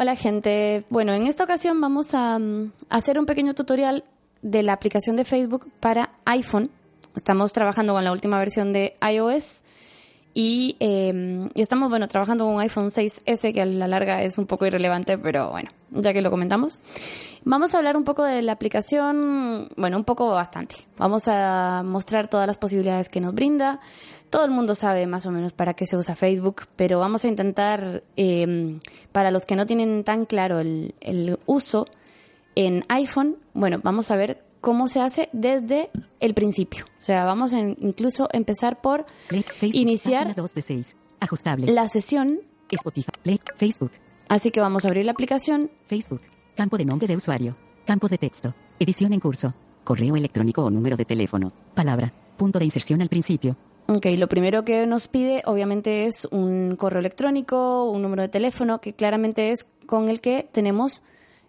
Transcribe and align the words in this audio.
Hola 0.00 0.16
gente. 0.16 0.86
Bueno, 0.88 1.12
en 1.12 1.26
esta 1.26 1.44
ocasión 1.44 1.78
vamos 1.78 2.14
a 2.14 2.38
mm, 2.38 2.72
hacer 2.88 3.18
un 3.18 3.26
pequeño 3.26 3.52
tutorial 3.52 4.02
de 4.40 4.62
la 4.62 4.72
aplicación 4.72 5.14
de 5.14 5.26
Facebook 5.26 5.70
para 5.78 6.12
iPhone. 6.24 6.70
Estamos 7.14 7.52
trabajando 7.52 7.92
con 7.92 8.02
la 8.02 8.10
última 8.10 8.38
versión 8.38 8.72
de 8.72 8.96
iOS 9.02 9.60
y, 10.32 10.78
eh, 10.80 11.50
y 11.54 11.60
estamos, 11.60 11.90
bueno, 11.90 12.08
trabajando 12.08 12.46
con 12.46 12.54
un 12.54 12.60
iPhone 12.62 12.88
6S 12.88 13.52
que 13.52 13.60
a 13.60 13.66
la 13.66 13.88
larga 13.88 14.22
es 14.22 14.38
un 14.38 14.46
poco 14.46 14.64
irrelevante, 14.64 15.18
pero 15.18 15.50
bueno, 15.50 15.68
ya 15.90 16.14
que 16.14 16.22
lo 16.22 16.30
comentamos. 16.30 16.80
Vamos 17.44 17.74
a 17.74 17.78
hablar 17.78 17.98
un 17.98 18.04
poco 18.04 18.24
de 18.24 18.40
la 18.40 18.52
aplicación, 18.52 19.68
bueno, 19.76 19.98
un 19.98 20.04
poco 20.04 20.30
bastante. 20.30 20.76
Vamos 20.96 21.24
a 21.26 21.82
mostrar 21.84 22.28
todas 22.28 22.46
las 22.46 22.56
posibilidades 22.56 23.10
que 23.10 23.20
nos 23.20 23.34
brinda. 23.34 23.80
Todo 24.30 24.44
el 24.44 24.52
mundo 24.52 24.74
sabe 24.74 25.06
más 25.06 25.26
o 25.26 25.32
menos 25.32 25.52
para 25.52 25.74
qué 25.74 25.86
se 25.86 25.96
usa 25.96 26.14
Facebook, 26.14 26.62
pero 26.76 26.98
vamos 27.00 27.24
a 27.24 27.28
intentar, 27.28 28.04
eh, 28.16 28.78
para 29.12 29.30
los 29.30 29.44
que 29.44 29.56
no 29.56 29.66
tienen 29.66 30.04
tan 30.04 30.24
claro 30.24 30.60
el, 30.60 30.94
el 31.00 31.38
uso 31.46 31.86
en 32.54 32.84
iPhone, 32.88 33.36
bueno, 33.54 33.80
vamos 33.82 34.10
a 34.10 34.16
ver 34.16 34.44
cómo 34.60 34.88
se 34.88 35.00
hace 35.00 35.28
desde 35.32 35.90
el 36.20 36.34
principio. 36.34 36.84
O 36.84 37.02
sea, 37.02 37.24
vamos 37.24 37.52
a 37.52 37.60
incluso 37.60 38.28
empezar 38.32 38.80
por 38.80 39.06
Facebook, 39.28 39.74
iniciar 39.74 40.24
página 40.24 40.42
2 40.42 40.54
de 40.54 40.62
6. 40.62 40.96
Ajustable. 41.20 41.72
la 41.72 41.88
sesión. 41.88 42.40
Spotify. 42.70 43.10
Play, 43.22 43.40
Facebook. 43.56 43.90
Así 44.28 44.50
que 44.50 44.60
vamos 44.60 44.84
a 44.84 44.88
abrir 44.88 45.04
la 45.04 45.12
aplicación. 45.12 45.70
Facebook. 45.88 46.22
Campo 46.54 46.78
de 46.78 46.84
nombre 46.84 47.08
de 47.08 47.16
usuario. 47.16 47.56
Campo 47.84 48.06
de 48.06 48.16
texto. 48.18 48.54
Edición 48.78 49.12
en 49.12 49.20
curso. 49.20 49.54
Correo 49.82 50.14
electrónico 50.14 50.62
o 50.62 50.70
número 50.70 50.96
de 50.96 51.04
teléfono. 51.04 51.52
Palabra. 51.74 52.12
Punto 52.36 52.58
de 52.58 52.64
inserción 52.64 53.02
al 53.02 53.08
principio. 53.08 53.56
Ok, 53.90 54.06
lo 54.16 54.28
primero 54.28 54.64
que 54.64 54.86
nos 54.86 55.08
pide 55.08 55.42
obviamente 55.46 56.06
es 56.06 56.24
un 56.30 56.76
correo 56.76 57.00
electrónico, 57.00 57.90
un 57.90 58.02
número 58.02 58.22
de 58.22 58.28
teléfono, 58.28 58.80
que 58.80 58.92
claramente 58.92 59.50
es 59.50 59.66
con 59.86 60.08
el 60.08 60.20
que 60.20 60.48
tenemos 60.52 61.02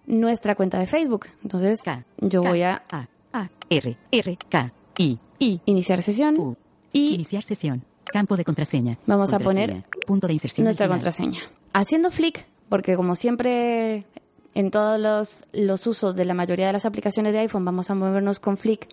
nuestra 0.08 0.56
cuenta 0.56 0.80
de 0.80 0.88
Facebook. 0.88 1.28
Entonces, 1.44 1.82
K. 1.82 2.04
yo 2.18 2.42
K, 2.42 2.50
voy 2.50 2.62
a 2.64 2.84
A. 2.92 3.08
A. 3.32 3.50
R. 3.70 3.98
R. 4.12 4.38
K. 4.50 4.74
I. 4.98 5.20
I. 5.40 5.62
iniciar 5.66 6.02
sesión 6.02 6.36
U. 6.40 6.56
y 6.92 7.14
Iniciar 7.14 7.44
sesión. 7.44 7.84
Campo 8.06 8.36
de 8.36 8.44
contraseña. 8.44 8.98
Vamos 9.06 9.34
a 9.34 9.40
Contraseña. 9.40 9.84
Punto 10.08 10.28
de 10.28 10.34
inserción. 10.34 10.66
nuestra 10.66 10.88
final. 10.88 10.98
contraseña. 10.98 11.40
Haciendo 11.74 12.10
flick, 12.10 12.46
porque 12.70 12.96
como 12.96 13.16
siempre 13.16 14.06
en 14.56 14.72
todos 14.72 15.00
los, 15.00 15.46
los 15.54 15.86
usos 15.88 16.16
de 16.16 16.26
la 16.26 16.34
mayoría 16.34 16.68
de 16.68 16.74
las 16.74 16.86
aplicaciones 16.86 17.34
de 17.34 17.40
iPhone 17.40 17.64
vamos 17.64 17.90
a 17.90 17.96
movernos 17.96 18.40
con 18.40 18.58
flick, 18.58 18.88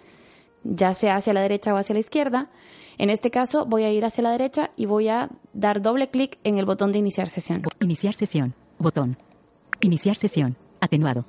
ya 0.64 0.95
sea 0.95 1.17
hacia 1.17 1.33
la 1.33 1.41
derecha 1.41 1.75
o 1.75 1.77
hacia 1.77 1.95
la 1.95 2.01
izquierda. 2.01 2.51
En 2.98 3.11
este 3.11 3.31
caso 3.31 3.67
voy 3.67 3.84
a 3.84 3.91
ir 3.91 4.05
hacia 4.05 4.23
la 4.23 4.31
derecha 4.31 4.70
y 4.77 4.87
voy 4.87 5.09
a 5.09 5.31
dar 5.53 5.81
doble 5.81 6.09
clic 6.09 6.39
en 6.45 6.59
el 6.59 6.64
botón 6.64 6.92
de 6.92 6.98
iniciar 6.98 7.28
sesión. 7.28 7.62
Iniciar 7.81 8.14
sesión. 8.14 8.55
Botón. 8.79 9.17
Iniciar 9.81 10.17
sesión. 10.17 10.56
Atenuado. 10.81 11.25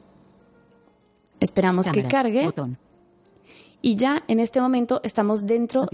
Esperamos 1.40 1.90
que 1.90 2.04
cargue 2.04 2.46
Botón. 2.46 2.78
y 3.82 3.96
ya 3.96 4.24
en 4.28 4.40
este 4.40 4.60
momento 4.60 5.00
estamos 5.04 5.46
dentro 5.46 5.88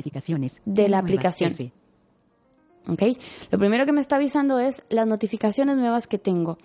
de 0.66 0.90
la 0.90 0.98
aplicación. 0.98 1.52
S. 1.52 1.72
¿ok? 2.88 3.04
Lo 3.52 3.60
primero 3.60 3.86
que 3.86 3.92
me 3.92 4.02
está 4.02 4.16
avisando 4.16 4.60
es 4.60 4.84
las 4.90 5.08
notificaciones 5.08 5.78
nuevas 5.78 6.08
que 6.08 6.18
tengo, 6.18 6.58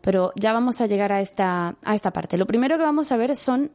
pero 0.00 0.32
ya 0.36 0.52
vamos 0.52 0.80
a 0.80 0.86
llegar 0.86 1.12
a 1.12 1.20
esta, 1.20 1.76
a 1.82 1.94
esta 1.94 2.12
parte. 2.12 2.36
Lo 2.36 2.46
primero 2.46 2.76
que 2.76 2.84
vamos 2.84 3.12
a 3.12 3.16
ver 3.16 3.36
son 3.36 3.70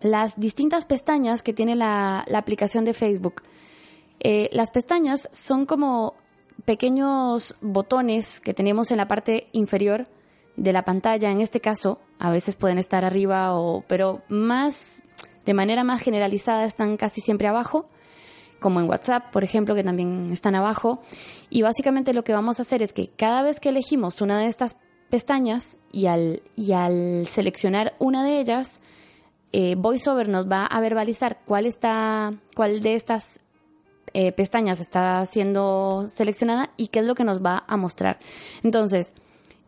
las 0.00 0.38
distintas 0.38 0.84
pestañas 0.84 1.42
que 1.42 1.52
tiene 1.52 1.76
la, 1.76 2.24
aplicación 2.34 2.84
de 2.84 2.94
Facebook. 2.94 3.42
Eh, 4.20 4.48
las 4.52 4.70
pestañas 4.70 5.28
son 5.32 5.66
como 5.66 6.14
pequeños 6.64 7.56
botones 7.60 8.40
que 8.40 8.54
tenemos 8.54 8.90
en 8.90 8.98
la 8.98 9.08
parte 9.08 9.48
inferior 9.52 10.08
de 10.56 10.72
la 10.72 10.84
pantalla. 10.84 11.30
En 11.30 11.40
este 11.40 11.60
caso, 11.60 12.00
a 12.18 12.30
veces 12.30 12.56
pueden 12.56 12.78
estar 12.78 13.04
arriba 13.04 13.54
o, 13.54 13.82
pero 13.88 14.22
más, 14.28 15.02
de 15.44 15.54
manera 15.54 15.84
más 15.84 16.02
generalizada 16.02 16.64
están 16.64 16.96
casi 16.96 17.20
siempre 17.20 17.48
abajo 17.48 17.88
como 18.60 18.78
en 18.78 18.88
WhatsApp, 18.88 19.32
por 19.32 19.42
ejemplo, 19.42 19.74
que 19.74 19.82
también 19.82 20.30
están 20.30 20.54
abajo. 20.54 21.00
Y 21.48 21.62
básicamente 21.62 22.14
lo 22.14 22.22
que 22.22 22.32
vamos 22.32 22.58
a 22.58 22.62
hacer 22.62 22.82
es 22.82 22.92
que 22.92 23.08
cada 23.08 23.42
vez 23.42 23.58
que 23.58 23.70
elegimos 23.70 24.20
una 24.20 24.38
de 24.38 24.46
estas 24.46 24.76
pestañas 25.08 25.78
y 25.90 26.06
al, 26.06 26.42
y 26.54 26.72
al 26.72 27.26
seleccionar 27.26 27.96
una 27.98 28.22
de 28.22 28.38
ellas, 28.38 28.80
eh, 29.52 29.74
VoiceOver 29.76 30.28
nos 30.28 30.50
va 30.50 30.66
a 30.66 30.80
verbalizar 30.80 31.40
cuál 31.44 31.66
está, 31.66 32.32
cuál 32.54 32.82
de 32.82 32.94
estas 32.94 33.40
eh, 34.12 34.32
pestañas 34.32 34.80
está 34.80 35.24
siendo 35.26 36.06
seleccionada 36.08 36.70
y 36.76 36.88
qué 36.88 37.00
es 37.00 37.06
lo 37.06 37.14
que 37.14 37.24
nos 37.24 37.44
va 37.44 37.64
a 37.66 37.76
mostrar. 37.76 38.18
Entonces, 38.62 39.12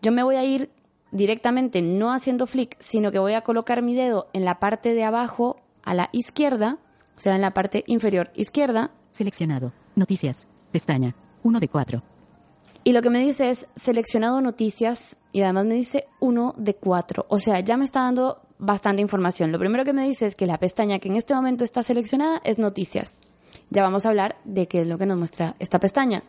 yo 0.03 0.13
me 0.13 0.23
voy 0.23 0.37
a 0.37 0.45
ir 0.45 0.71
directamente 1.11 1.83
no 1.83 2.13
haciendo 2.13 2.47
flick, 2.47 2.77
sino 2.81 3.13
que 3.13 3.19
voy 3.19 3.35
a 3.35 3.43
colocar 3.43 3.83
mi 3.83 3.95
dedo 3.95 4.29
en 4.33 4.45
la 4.45 4.59
parte 4.59 4.95
de 4.95 5.05
abajo 5.05 5.61
a 5.85 5.95
la 5.95 6.09
izquierda, 6.13 6.79
o 7.17 7.21
sea, 7.21 7.35
en 7.35 7.41
la 7.43 7.53
parte 7.53 7.85
inferior 7.87 8.31
izquierda, 8.35 8.91
Seleccionado. 9.13 9.73
Noticias. 9.95 10.49
Pestaña. 10.73 11.15
1 11.43 11.61
de 11.61 11.69
4. 11.69 12.03
y 12.85 12.93
lo 12.93 13.03
que 13.03 13.11
me 13.11 13.19
dice 13.19 13.51
es 13.51 13.69
seleccionado 13.77 14.41
noticias 14.41 15.19
y 15.33 15.43
además 15.43 15.67
me 15.67 15.75
dice 15.75 16.07
uno 16.19 16.55
de 16.57 16.75
cuatro. 16.75 17.27
O 17.29 17.39
sea, 17.39 17.61
ya 17.61 17.77
me 17.77 17.85
está 17.85 18.01
dando 18.01 18.41
bastante 18.63 19.03
información. 19.03 19.51
Lo 19.51 19.59
primero 19.59 19.85
que 19.85 19.93
me 19.93 20.07
dice 20.07 20.27
es 20.27 20.37
que 20.37 20.47
la 20.47 20.57
pestaña 20.57 21.01
que 21.01 21.09
en 21.09 21.17
este 21.17 21.35
momento 21.35 21.65
está 21.65 21.83
seleccionada 21.83 22.41
es 22.45 22.59
noticias. 22.59 23.19
Ya 23.71 23.83
vamos 23.83 24.07
a 24.07 24.11
hablar 24.11 24.37
de 24.45 24.69
qué 24.69 24.83
es 24.83 24.87
lo 24.87 24.99
que 24.99 25.07
nos 25.07 25.19
muestra 25.19 25.57
esta 25.59 25.81
pestaña. 25.81 26.23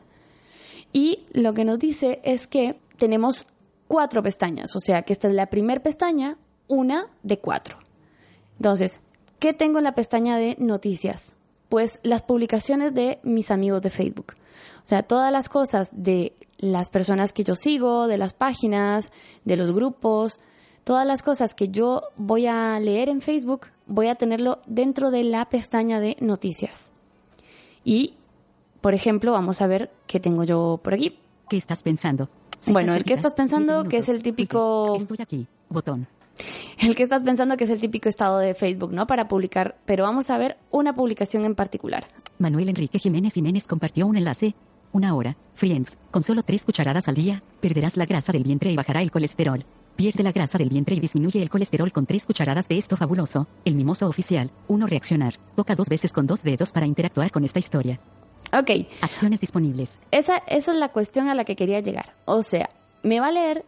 Y 0.92 1.26
lo 1.32 1.54
que 1.54 1.64
nos 1.64 1.78
dice 1.78 2.22
es 2.24 2.48
que 2.48 2.80
tenemos 2.98 3.46
cuatro 3.88 4.24
pestañas. 4.24 4.76
O 4.76 4.80
sea, 4.80 5.04
que 5.04 5.14
esta 5.14 5.28
es 5.28 5.36
la 5.36 5.46
primera 5.48 5.84
pestaña, 5.84 6.38
una 6.68 7.08
de 7.22 7.38
cuatro. 7.38 7.78
Entonces, 8.58 9.00
¿qué 9.38 9.54
tengo 9.54 9.78
en 9.78 9.84
la 9.84 9.96
pestaña 9.96 10.38
de 10.38 10.56
noticias? 10.58 11.36
Pues 11.70 12.00
las 12.02 12.24
publicaciones 12.24 12.96
de 12.96 13.20
mis 13.22 13.52
amigos 13.52 13.84
de 13.84 13.92
Facebook. 13.92 14.34
O 14.82 14.86
sea, 14.86 15.04
todas 15.04 15.32
las 15.32 15.50
cosas 15.50 15.90
de 15.92 16.34
las 16.58 16.90
personas 16.90 17.32
que 17.32 17.44
yo 17.44 17.56
sigo, 17.56 18.08
de 18.08 18.18
las 18.18 18.34
páginas, 18.34 19.12
de 19.46 19.56
los 19.56 19.72
grupos, 19.72 20.40
todas 20.84 21.06
las 21.06 21.22
cosas 21.22 21.54
que 21.54 21.70
yo 21.70 22.04
voy 22.16 22.48
a 22.48 22.80
leer 22.80 23.10
en 23.10 23.22
Facebook, 23.22 23.68
voy 23.88 24.08
a 24.08 24.16
tenerlo 24.16 24.62
dentro 24.66 25.12
de 25.12 25.24
la 25.24 25.46
pestaña 25.46 26.00
de 26.00 26.18
noticias. 26.20 26.92
Y, 27.84 28.16
por 28.82 28.94
ejemplo, 28.94 29.32
vamos 29.32 29.62
a 29.62 29.68
ver 29.68 29.92
qué 30.08 30.20
tengo 30.20 30.44
yo 30.44 30.80
por 30.84 30.94
aquí. 30.94 31.20
¿Qué 31.50 31.58
estás 31.58 31.84
pensando? 31.84 32.30
Bueno, 32.68 32.94
el 32.94 33.04
que 33.04 33.14
estás 33.14 33.34
pensando, 33.34 33.84
que 33.86 33.98
es 33.98 34.10
el 34.10 34.24
típico-. 34.24 34.96
Estoy 34.98 35.18
aquí. 35.20 35.48
Botón. 35.70 36.08
El 36.80 36.96
que 36.96 37.04
estás 37.04 37.22
pensando 37.22 37.56
que 37.56 37.64
es 37.64 37.70
el 37.70 37.80
típico 37.80 38.10
estado 38.10 38.40
de 38.40 38.56
Facebook, 38.56 38.92
¿no? 38.92 39.08
Para 39.08 39.28
publicar, 39.28 39.78
pero 39.86 40.04
vamos 40.04 40.30
a 40.30 40.38
ver 40.38 40.58
una 40.72 40.94
publicación 40.94 41.46
en 41.46 41.56
particular. 41.56 42.08
Manuel 42.40 42.70
Enrique 42.70 43.00
Jiménez 43.00 43.34
Jiménez 43.34 43.68
compartió 43.68 44.08
un 44.08 44.18
enlace. 44.18 44.56
Una 44.92 45.16
hora. 45.16 45.38
Friends. 45.54 45.98
Con 46.12 46.24
solo 46.24 46.44
tres 46.44 46.66
cucharadas 46.66 47.08
al 47.08 47.16
día, 47.16 47.42
perderás 47.62 47.96
la 47.96 48.06
grasa 48.06 48.34
del 48.34 48.44
vientre 48.44 48.72
y 48.72 48.76
bajará 48.76 49.02
el 49.02 49.12
colesterol. 49.12 49.64
Pierde 49.96 50.24
la 50.24 50.32
grasa 50.32 50.58
del 50.58 50.70
vientre 50.70 50.96
y 50.96 51.00
disminuye 51.00 51.42
el 51.42 51.50
colesterol 51.50 51.92
con 51.92 52.06
tres 52.06 52.26
cucharadas 52.26 52.68
de 52.68 52.78
esto 52.78 52.98
fabuloso. 52.98 53.48
El 53.64 53.76
mimoso 53.76 54.08
oficial. 54.08 54.52
Uno 54.68 54.88
reaccionar. 54.88 55.36
Toca 55.56 55.76
dos 55.76 55.88
veces 55.88 56.12
con 56.14 56.26
dos 56.26 56.42
dedos 56.44 56.72
para 56.72 56.88
interactuar 56.88 57.32
con 57.32 57.44
esta 57.46 57.60
historia. 57.60 58.00
Ok, 58.52 58.88
Acciones 59.02 59.40
disponibles. 59.42 60.00
esa, 60.12 60.38
esa 60.48 60.72
es 60.74 60.78
la 60.78 60.90
cuestión 60.90 61.28
a 61.30 61.36
la 61.36 61.44
que 61.46 61.56
quería 61.56 61.80
llegar. 61.80 62.16
O 62.26 62.44
sea, 62.44 62.70
me 63.02 63.20
va 63.20 63.28
a 63.28 63.32
leer 63.32 63.66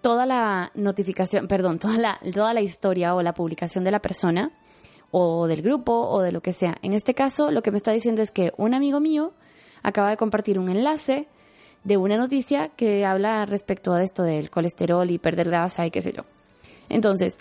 toda 0.00 0.26
la 0.26 0.70
notificación, 0.74 1.48
perdón, 1.48 1.78
toda 1.78 1.98
la, 1.98 2.20
toda 2.32 2.54
la 2.54 2.60
historia 2.60 3.14
o 3.14 3.22
la 3.22 3.34
publicación 3.34 3.82
de 3.84 3.90
la 3.90 4.00
persona 4.00 4.52
o 5.10 5.46
del 5.46 5.62
grupo 5.62 5.92
o 5.92 6.22
de 6.22 6.32
lo 6.32 6.40
que 6.40 6.52
sea. 6.52 6.76
En 6.82 6.92
este 6.92 7.14
caso, 7.14 7.50
lo 7.50 7.62
que 7.62 7.70
me 7.70 7.78
está 7.78 7.92
diciendo 7.92 8.20
es 8.22 8.30
que 8.30 8.52
un 8.56 8.74
amigo 8.74 9.00
mío 9.00 9.32
acaba 9.82 10.10
de 10.10 10.16
compartir 10.16 10.58
un 10.58 10.68
enlace 10.68 11.28
de 11.84 11.96
una 11.96 12.16
noticia 12.16 12.68
que 12.70 13.04
habla 13.04 13.46
respecto 13.46 13.92
a 13.92 14.02
esto 14.02 14.22
del 14.22 14.50
colesterol 14.50 15.10
y 15.10 15.18
perder 15.18 15.48
grasa 15.48 15.86
y 15.86 15.90
qué 15.90 16.02
sé 16.02 16.12
yo. 16.12 16.24
Entonces, 16.88 17.38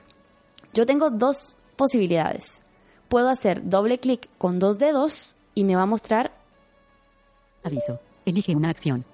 yo 0.74 0.86
tengo 0.86 1.10
dos 1.10 1.56
posibilidades. 1.76 2.60
Puedo 3.10 3.30
hacer 3.30 3.70
doble 3.70 4.00
clic 4.00 4.30
con 4.38 4.60
dos 4.60 4.80
dedos 4.80 5.36
y 5.56 5.64
me 5.64 5.76
va 5.76 5.84
a 5.84 5.88
mostrar 5.88 6.32
Aviso. 7.64 8.00
Elige 8.26 8.56
una 8.56 8.70
acción. 8.70 9.06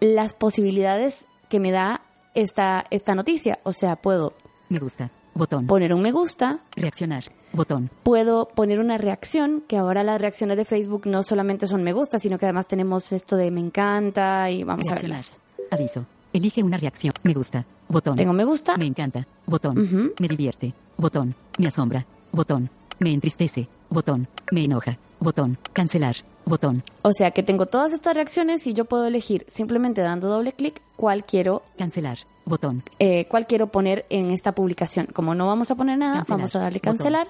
las 0.00 0.34
posibilidades 0.34 1.26
que 1.48 1.60
me 1.60 1.72
da 1.72 2.02
esta, 2.34 2.84
esta 2.90 3.14
noticia. 3.14 3.58
O 3.64 3.72
sea, 3.72 3.96
puedo 3.96 4.34
Me 4.68 4.78
gusta. 4.78 5.10
Botón. 5.40 5.66
poner 5.66 5.94
un 5.94 6.02
me 6.02 6.12
gusta, 6.12 6.60
Reaccionar. 6.76 7.24
Botón. 7.54 7.90
puedo 8.02 8.48
poner 8.48 8.78
una 8.78 8.98
reacción, 8.98 9.64
que 9.66 9.78
ahora 9.78 10.04
las 10.04 10.20
reacciones 10.20 10.58
de 10.58 10.66
Facebook 10.66 11.06
no 11.06 11.22
solamente 11.22 11.66
son 11.66 11.82
me 11.82 11.94
gusta, 11.94 12.18
sino 12.18 12.38
que 12.38 12.44
además 12.44 12.66
tenemos 12.66 13.10
esto 13.10 13.38
de 13.38 13.50
me 13.50 13.60
encanta 13.60 14.50
y 14.50 14.64
vamos 14.64 14.86
a 14.90 14.96
verlas. 14.96 15.38
Aviso. 15.70 16.04
Elige 16.34 16.62
una 16.62 16.76
reacción. 16.76 17.14
Me 17.22 17.32
gusta. 17.32 17.64
Botón. 17.88 18.16
Tengo 18.16 18.34
me 18.34 18.44
gusta, 18.44 18.76
Me 18.76 18.84
encanta. 18.84 19.26
Botón. 19.46 20.12
Me 20.20 20.28
divierte. 20.28 20.74
Botón. 20.98 21.34
Me 21.58 21.68
asombra. 21.68 22.04
Botón. 22.32 22.68
Me 22.98 23.10
entristece. 23.10 23.66
Botón. 23.88 24.28
Me 24.52 24.64
enoja. 24.64 24.98
Botón. 25.20 25.56
Cancelar. 25.72 26.16
Botón. 26.44 26.82
o 27.02 27.12
sea 27.12 27.30
que 27.30 27.42
tengo 27.42 27.66
todas 27.66 27.92
estas 27.92 28.14
reacciones 28.14 28.66
y 28.66 28.72
yo 28.74 28.84
puedo 28.84 29.06
elegir 29.06 29.46
simplemente 29.48 30.00
dando 30.00 30.28
doble 30.28 30.52
clic 30.52 30.82
cuál 30.96 31.24
quiero 31.24 31.62
Cancelar. 31.78 32.18
Botón. 32.50 32.82
eh, 32.98 33.24
cuál 33.26 33.46
quiero 33.46 33.68
poner 33.68 34.04
en 34.10 34.30
esta 34.30 34.52
publicación. 34.52 35.06
Como 35.06 35.34
no 35.34 35.46
vamos 35.46 35.70
a 35.70 35.74
poner 35.74 35.96
nada, 35.96 36.18
Cancelar. 36.18 36.38
vamos 36.38 36.54
a 36.56 36.58
darle 36.58 36.78
Botón. 36.78 36.96
cancelar. 36.98 37.28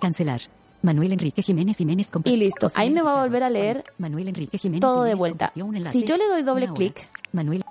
Cancelar. 0.00 0.40
Manuel 0.82 1.12
Enrique 1.12 1.42
Jiménez 1.42 1.76
Jiménez 1.76 2.10
Y 2.24 2.36
listo. 2.36 2.70
Ahí 2.74 2.90
me 2.90 3.02
va 3.02 3.18
a 3.18 3.22
volver 3.24 3.42
a 3.42 3.50
leer 3.50 3.84
Manuel 3.98 4.28
Enrique 4.28 4.56
Jiménez 4.58 4.80
todo 4.80 5.02
de 5.02 5.14
vuelta. 5.14 5.52
Si 5.84 6.04
yo 6.04 6.16
le 6.16 6.26
doy 6.26 6.42
doble 6.42 6.68
clic, 6.72 7.06
Manuel. 7.32 7.62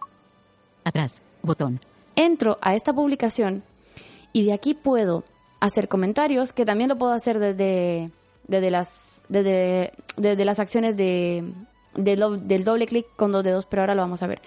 Atrás. 0.83 1.21
Botón. 1.41 1.79
entro 2.15 2.57
a 2.61 2.75
esta 2.75 2.93
publicación 2.93 3.63
y 4.33 4.43
de 4.45 4.53
aquí 4.53 4.73
puedo 4.73 5.23
hacer 5.59 5.87
comentarios, 5.87 6.53
que 6.53 6.65
también 6.65 6.89
lo 6.89 6.97
puedo 6.97 7.13
hacer 7.13 7.39
desde, 7.39 8.11
desde, 8.47 8.71
las, 8.71 9.21
desde, 9.27 9.91
desde 10.17 10.45
las 10.45 10.59
acciones 10.59 10.95
de, 10.97 11.51
del 11.95 12.63
doble 12.63 12.85
clic 12.87 13.07
con 13.15 13.31
dos 13.31 13.43
dedos, 13.43 13.65
pero 13.65 13.81
ahora 13.81 13.95
lo 13.95 14.01
vamos 14.01 14.21
a 14.23 14.27
ver. 14.27 14.41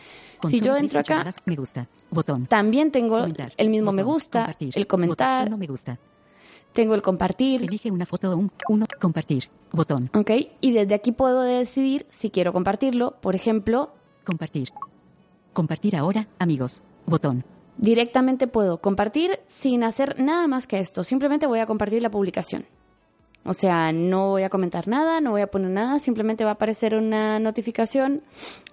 Si 0.48 0.60
yo 0.60 0.76
entro 0.76 1.00
acá, 1.00 1.32
Me 1.44 1.56
gusta. 1.56 1.88
Botón. 2.10 2.46
también 2.46 2.90
tengo 2.90 3.16
Comentar. 3.18 3.52
el 3.56 3.68
mismo 3.68 3.92
me 3.92 4.02
gusta, 4.02 4.56
el 4.58 4.86
comentar, 4.86 5.44
Botón. 5.46 5.58
Me 5.60 5.66
gusta. 5.66 5.98
tengo 6.72 6.94
el 6.94 7.02
compartir, 7.02 7.62
Elige 7.62 7.90
una 7.90 8.06
foto 8.06 8.30
o 8.30 8.36
un. 8.36 8.50
Uno. 8.68 8.86
Compartir. 9.00 9.48
Botón. 9.72 10.10
¿ok? 10.14 10.30
Y 10.60 10.72
desde 10.72 10.94
aquí 10.94 11.12
puedo 11.12 11.42
decidir 11.42 12.06
si 12.10 12.30
quiero 12.30 12.52
compartirlo, 12.52 13.16
por 13.20 13.34
ejemplo, 13.34 13.92
Compartir. 14.24 14.70
Compartir 15.52 15.96
ahora, 15.96 16.28
amigos. 16.38 16.80
Botón. 17.06 17.44
directamente 17.76 18.46
puedo 18.46 18.80
compartir 18.80 19.40
sin 19.46 19.82
hacer 19.84 20.20
nada 20.20 20.46
más 20.46 20.66
que 20.66 20.78
esto. 20.78 21.02
Simplemente 21.04 21.46
voy 21.46 21.58
a 21.60 21.66
compartir 21.66 22.02
la 22.02 22.10
publicación. 22.10 22.64
O 23.44 23.54
sea, 23.54 23.90
no 23.92 24.28
voy 24.28 24.44
a 24.44 24.50
comentar 24.50 24.86
nada, 24.86 25.20
no 25.20 25.32
voy 25.32 25.40
a 25.40 25.50
poner 25.50 25.70
nada, 25.70 25.98
simplemente 25.98 26.44
va 26.44 26.50
a 26.50 26.54
aparecer 26.54 26.94
una 26.94 27.40
notificación 27.40 28.22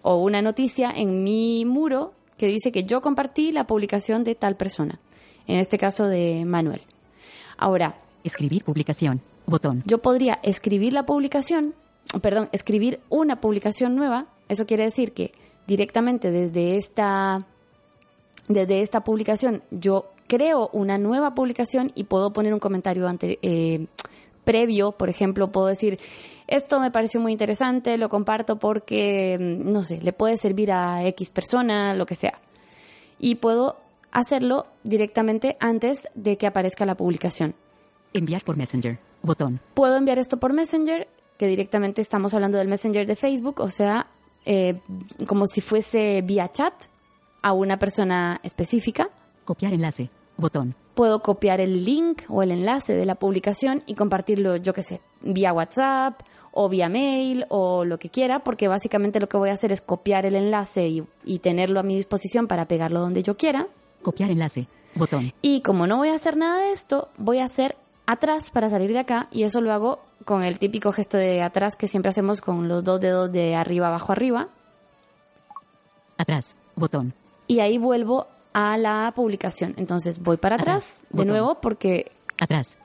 o 0.03 0.17
una 0.17 0.41
noticia 0.41 0.91
en 0.95 1.23
mi 1.23 1.65
muro 1.65 2.13
que 2.37 2.47
dice 2.47 2.71
que 2.71 2.83
yo 2.83 3.01
compartí 3.01 3.51
la 3.51 3.65
publicación 3.65 4.23
de 4.23 4.35
tal 4.35 4.55
persona. 4.55 4.99
En 5.47 5.57
este 5.57 5.77
caso 5.77 6.07
de 6.07 6.45
Manuel. 6.45 6.81
Ahora, 7.57 7.97
Escribir 8.23 8.63
publicación. 8.63 9.21
Botón. 9.47 9.81
yo 9.87 9.97
podría 9.97 10.39
escribir 10.43 10.93
la 10.93 11.07
publicación, 11.07 11.73
perdón, 12.21 12.49
escribir 12.51 12.99
una 13.09 13.41
publicación 13.41 13.95
nueva. 13.95 14.27
Eso 14.47 14.67
quiere 14.67 14.83
decir 14.83 15.13
que 15.13 15.31
directamente 15.65 16.29
desde 16.29 16.77
esta, 16.77 17.47
desde 18.47 18.81
esta 18.81 19.03
publicación 19.03 19.63
yo 19.71 20.11
creo 20.27 20.69
una 20.71 20.99
nueva 20.99 21.33
publicación 21.33 21.91
y 21.95 22.03
puedo 22.03 22.31
poner 22.31 22.53
un 22.53 22.59
comentario 22.59 23.07
ante, 23.07 23.39
eh, 23.41 23.87
previo, 24.49 24.93
por 24.93 25.09
ejemplo, 25.09 25.51
puedo 25.51 25.67
decir, 25.67 25.99
esto 26.47 26.79
me 26.79 26.89
pareció 26.89 27.21
muy 27.21 27.31
interesante, 27.31 27.99
lo 27.99 28.09
comparto 28.09 28.57
porque, 28.57 29.37
mm, 29.39 29.71
no 29.71 29.83
sé, 29.83 30.01
le 30.01 30.11
puede 30.11 30.37
servir 30.37 30.71
a 30.71 31.05
X 31.05 31.29
persona, 31.29 31.93
lo 31.93 32.07
que 32.07 32.15
sea. 32.15 32.39
Y 33.19 33.35
puedo 33.35 33.77
hacerlo 34.11 34.65
directamente 34.83 35.55
antes 35.59 36.07
de 36.15 36.35
que 36.39 36.47
aparezca 36.47 36.83
la 36.87 36.97
publicación. 36.97 37.53
Enviar 38.11 38.43
por 38.43 38.57
Messenger. 38.57 38.97
Botón. 39.21 39.59
Puedo 39.75 39.97
enviar 39.97 40.17
esto 40.17 40.37
por 40.39 40.53
Messenger, 40.53 41.07
que 41.37 41.45
directamente 41.45 42.01
estamos 42.01 42.33
hablando 42.33 42.57
del 42.57 42.69
Messenger 42.69 43.05
de 43.05 43.15
Facebook, 43.15 43.59
o 43.59 43.69
sea, 43.69 44.07
eh, 44.45 44.79
como 45.27 45.45
si 45.45 45.61
fuese 45.61 46.23
vía 46.23 46.49
chat 46.49 46.73
a 47.43 47.53
una 47.53 47.77
persona 47.77 48.39
específica. 48.41 49.11
Copiar 49.45 49.75
enlace. 49.75 50.09
Botón. 50.39 50.75
Puedo 50.95 51.21
copiar 51.21 51.61
el 51.61 51.85
link 51.85 52.23
o 52.29 52.43
el 52.43 52.51
enlace 52.51 52.95
de 52.95 53.05
la 53.05 53.15
publicación 53.15 53.83
y 53.85 53.95
compartirlo, 53.95 54.55
yo 54.55 54.73
qué 54.73 54.83
sé, 54.83 55.01
vía 55.21 55.53
WhatsApp 55.53 56.21
o 56.51 56.69
vía 56.69 56.89
mail 56.89 57.45
o 57.49 57.85
lo 57.85 57.99
que 57.99 58.09
quiera, 58.09 58.43
porque 58.43 58.67
básicamente 58.67 59.19
lo 59.19 59.29
que 59.29 59.37
voy 59.37 59.49
a 59.49 59.53
hacer 59.53 59.71
es 59.71 59.81
copiar 59.81 60.25
el 60.25 60.35
enlace 60.35 60.87
y, 60.87 61.03
y 61.23 61.39
tenerlo 61.39 61.79
a 61.79 61.83
mi 61.83 61.95
disposición 61.95 62.47
para 62.47 62.67
pegarlo 62.67 62.99
donde 62.99 63.23
yo 63.23 63.37
quiera. 63.37 63.67
Copiar 64.01 64.31
enlace. 64.31 64.67
Botón. 64.95 65.31
Y 65.41 65.61
como 65.61 65.87
no 65.87 65.97
voy 65.97 66.09
a 66.09 66.15
hacer 66.15 66.35
nada 66.35 66.63
de 66.63 66.71
esto, 66.71 67.09
voy 67.17 67.39
a 67.39 67.45
hacer 67.45 67.75
atrás 68.07 68.49
para 68.49 68.69
salir 68.69 68.91
de 68.91 68.99
acá 68.99 69.27
y 69.31 69.43
eso 69.43 69.61
lo 69.61 69.71
hago 69.71 69.99
con 70.25 70.43
el 70.43 70.57
típico 70.57 70.91
gesto 70.91 71.17
de 71.17 71.43
atrás 71.43 71.75
que 71.75 71.87
siempre 71.87 72.09
hacemos 72.09 72.41
con 72.41 72.67
los 72.67 72.83
dos 72.83 72.99
dedos 72.99 73.31
de 73.31 73.55
arriba 73.55 73.87
abajo 73.87 74.11
arriba 74.11 74.49
Atrás. 76.17 76.55
Botón. 76.75 77.13
y 77.47 77.59
ahí 77.59 77.77
vuelvo 77.77 78.27
a 78.53 78.77
la 78.77 79.11
publicación. 79.15 79.73
Entonces 79.77 80.19
voy 80.19 80.37
para 80.37 80.55
atrás 80.55 80.75
Atrás, 80.75 81.01
de 81.03 81.07
botón. 81.11 81.27
nuevo 81.27 81.61
porque 81.61 82.11
Atrás. 82.39 82.77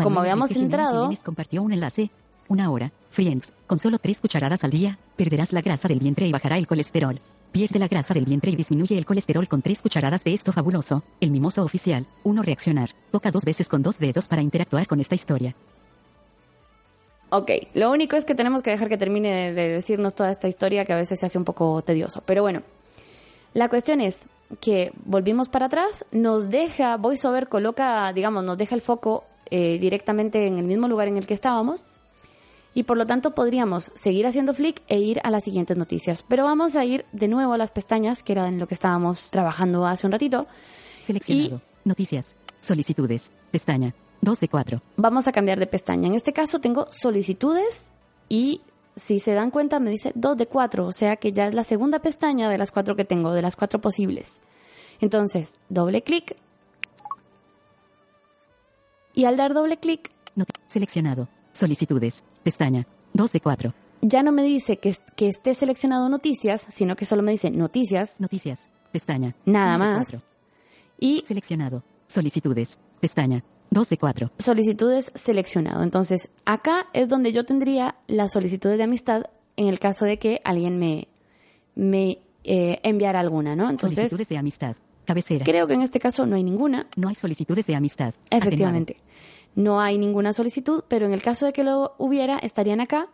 Como 0.00 0.20
habíamos 0.20 0.50
entrado- 0.52 1.10
compartió 1.24 1.62
un 1.62 1.72
enlace. 1.72 2.10
Una 2.48 2.70
hora. 2.70 2.92
Friends. 3.10 3.52
Con 3.66 3.78
solo 3.78 3.98
tres 3.98 4.20
cucharadas 4.20 4.64
al 4.64 4.70
día, 4.70 4.98
perderás 5.16 5.52
la 5.52 5.60
grasa 5.62 5.86
del 5.88 6.00
vientre 6.00 6.26
y 6.26 6.32
bajará 6.32 6.58
el 6.58 6.66
colesterol. 6.66 7.20
Pierde 7.52 7.78
la 7.80 7.88
grasa 7.88 8.14
del 8.14 8.24
vientre 8.24 8.50
y 8.52 8.56
disminuye 8.56 8.96
el 8.96 9.04
colesterol 9.06 9.48
con 9.48 9.62
tres 9.62 9.82
cucharadas 9.82 10.22
de 10.24 10.34
esto 10.34 10.52
fabuloso. 10.52 11.02
El 11.20 11.30
mimoso 11.32 11.62
oficial. 11.64 12.06
Uno 12.22 12.42
reaccionar. 12.42 12.90
Toca 13.10 13.30
dos 13.32 13.44
veces 13.44 13.68
con 13.68 13.82
dos 13.82 13.98
dedos 13.98 14.28
para 14.28 14.42
interactuar 14.42 14.86
con 14.86 15.00
esta 15.00 15.14
historia. 15.16 15.54
Ok, 17.30 17.50
lo 17.74 17.90
único 17.92 18.16
es 18.16 18.24
que 18.24 18.34
tenemos 18.34 18.62
que 18.62 18.70
dejar 18.70 18.88
que 18.88 18.96
termine 18.98 19.32
de, 19.32 19.52
de 19.52 19.68
decirnos 19.70 20.14
toda 20.16 20.32
esta 20.32 20.48
historia 20.48 20.84
que 20.84 20.92
a 20.92 20.96
veces 20.96 21.20
se 21.20 21.26
hace 21.26 21.38
un 21.38 21.44
poco 21.44 21.80
tedioso. 21.82 22.22
Pero 22.26 22.42
bueno, 22.42 22.62
la 23.54 23.68
cuestión 23.68 24.00
es 24.00 24.26
que 24.60 24.92
volvimos 25.04 25.48
para 25.48 25.66
atrás, 25.66 26.04
nos 26.12 26.50
deja, 26.50 26.96
VoiceOver 26.96 27.48
coloca, 27.48 28.12
digamos, 28.12 28.44
nos 28.44 28.58
deja 28.58 28.74
el 28.74 28.80
foco 28.80 29.24
eh, 29.50 29.78
directamente 29.78 30.46
en 30.46 30.58
el 30.58 30.64
mismo 30.64 30.88
lugar 30.88 31.08
en 31.08 31.16
el 31.16 31.26
que 31.26 31.34
estábamos 31.34 31.86
y 32.74 32.84
por 32.84 32.96
lo 32.96 33.06
tanto 33.06 33.34
podríamos 33.34 33.92
seguir 33.94 34.26
haciendo 34.26 34.54
flick 34.54 34.82
e 34.88 34.98
ir 34.98 35.20
a 35.24 35.30
las 35.30 35.44
siguientes 35.44 35.76
noticias. 35.76 36.24
Pero 36.26 36.44
vamos 36.44 36.76
a 36.76 36.84
ir 36.84 37.04
de 37.12 37.28
nuevo 37.28 37.52
a 37.52 37.58
las 37.58 37.72
pestañas, 37.72 38.22
que 38.22 38.32
era 38.32 38.46
en 38.46 38.58
lo 38.58 38.66
que 38.66 38.74
estábamos 38.74 39.30
trabajando 39.30 39.86
hace 39.86 40.06
un 40.06 40.12
ratito. 40.12 40.46
Seleccionado. 41.04 41.60
Noticias. 41.84 42.36
Solicitudes. 42.60 43.32
Pestaña. 43.50 43.94
2 44.20 44.40
de 44.40 44.48
4. 44.48 44.82
Vamos 44.96 45.26
a 45.26 45.32
cambiar 45.32 45.58
de 45.58 45.66
pestaña. 45.66 46.06
En 46.06 46.14
este 46.14 46.32
caso 46.32 46.60
tengo 46.60 46.86
solicitudes 46.90 47.90
y 48.28 48.60
si 48.96 49.18
se 49.20 49.34
dan 49.34 49.50
cuenta 49.50 49.80
me 49.80 49.90
dice 49.90 50.12
2 50.14 50.36
de 50.36 50.46
4, 50.46 50.86
o 50.86 50.92
sea 50.92 51.16
que 51.16 51.32
ya 51.32 51.46
es 51.46 51.54
la 51.54 51.64
segunda 51.64 52.00
pestaña 52.00 52.48
de 52.50 52.58
las 52.58 52.72
cuatro 52.72 52.96
que 52.96 53.04
tengo, 53.04 53.32
de 53.32 53.42
las 53.42 53.56
cuatro 53.56 53.80
posibles. 53.80 54.40
Entonces, 55.00 55.54
doble 55.68 56.02
clic. 56.02 56.36
Y 59.14 59.24
al 59.24 59.36
dar 59.36 59.54
doble 59.54 59.78
clic, 59.78 60.10
Seleccionado. 60.66 61.28
Solicitudes. 61.52 62.22
Pestaña. 62.42 62.86
2 63.12 63.32
de 63.32 63.40
4. 63.40 63.74
ya 64.02 64.22
no 64.22 64.30
me 64.32 64.42
dice 64.42 64.78
que, 64.78 64.94
que 65.16 65.28
esté 65.28 65.54
seleccionado 65.54 66.08
noticias, 66.08 66.66
sino 66.72 66.94
que 66.96 67.04
solo 67.04 67.22
me 67.22 67.32
dice 67.32 67.50
noticias, 67.50 68.20
Noticias. 68.20 68.68
Pestaña. 68.92 69.34
nada 69.44 69.76
1 69.76 69.84
de 69.84 69.94
más. 69.94 70.10
4. 70.10 70.26
Y 71.00 71.24
Seleccionado. 71.26 71.82
Solicitudes. 72.06 72.78
Pestaña. 73.00 73.44
2 73.70 73.88
de 73.88 73.98
4. 73.98 74.32
solicitudes 74.38 75.12
seleccionado. 75.14 75.82
Entonces, 75.82 76.28
acá 76.44 76.88
es 76.92 77.08
donde 77.08 77.32
yo 77.32 77.44
tendría 77.44 77.94
las 78.08 78.32
solicitudes 78.32 78.78
de 78.78 78.84
amistad 78.84 79.24
en 79.56 79.68
el 79.68 79.78
caso 79.78 80.04
de 80.04 80.18
que 80.18 80.40
alguien 80.44 80.78
me, 80.78 81.08
me 81.74 82.18
eh, 82.44 82.80
enviara 82.82 83.20
alguna, 83.20 83.54
¿no? 83.54 83.70
Entonces, 83.70 83.96
Solicitudes 83.96 84.28
de 84.28 84.38
amistad. 84.38 84.76
Cabecera. 85.04 85.44
creo 85.44 85.66
que 85.66 85.74
en 85.74 85.82
este 85.82 85.98
caso 85.98 86.24
no 86.26 86.36
hay 86.36 86.44
ninguna. 86.44 86.86
No 86.96 87.08
hay 87.08 87.14
solicitudes 87.14 87.66
de 87.66 87.74
amistad. 87.74 88.14
Efectivamente. 88.30 88.96
No 89.56 89.80
hay 89.80 89.98
ninguna 89.98 90.32
solicitud, 90.32 90.84
pero 90.86 91.06
en 91.06 91.12
el 91.12 91.22
caso 91.22 91.46
de 91.46 91.52
que 91.52 91.64
lo 91.64 91.94
hubiera, 91.98 92.38
estarían 92.38 92.80
acá 92.80 93.08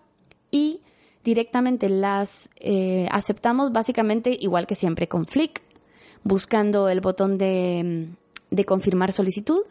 y 0.51 0.81
directamente 1.25 1.89
las 1.89 2.51
eh, 2.57 3.09
aceptamos 3.11 3.73
básicamente 3.73 4.37
igual 4.39 4.67
que 4.67 4.75
siempre 4.75 5.09
con 5.09 5.25
Flick, 5.27 5.63
buscando 6.23 6.89
el 6.89 7.01
botón 7.01 7.39
de, 7.39 8.09
de 8.51 8.65
confirmar 8.65 9.13
solicitud 9.13 9.63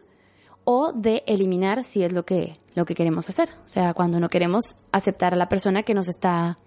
o 0.66 0.92
de 0.92 1.22
eliminar 1.26 1.82
si 1.84 2.02
es 2.02 2.12
lo 2.12 2.24
que, 2.26 2.56
lo 2.74 2.84
que 2.84 2.94
queremos 2.94 3.28
hacer. 3.30 3.48
O 3.64 3.68
sea, 3.68 3.94
cuando 3.94 4.20
no 4.20 4.28
queremos 4.28 4.76
aceptar 4.92 5.32
a 5.32 5.36
la 5.36 5.48
persona 5.48 5.82
que 5.84 5.94
nos 5.94 6.08
está 6.08 6.58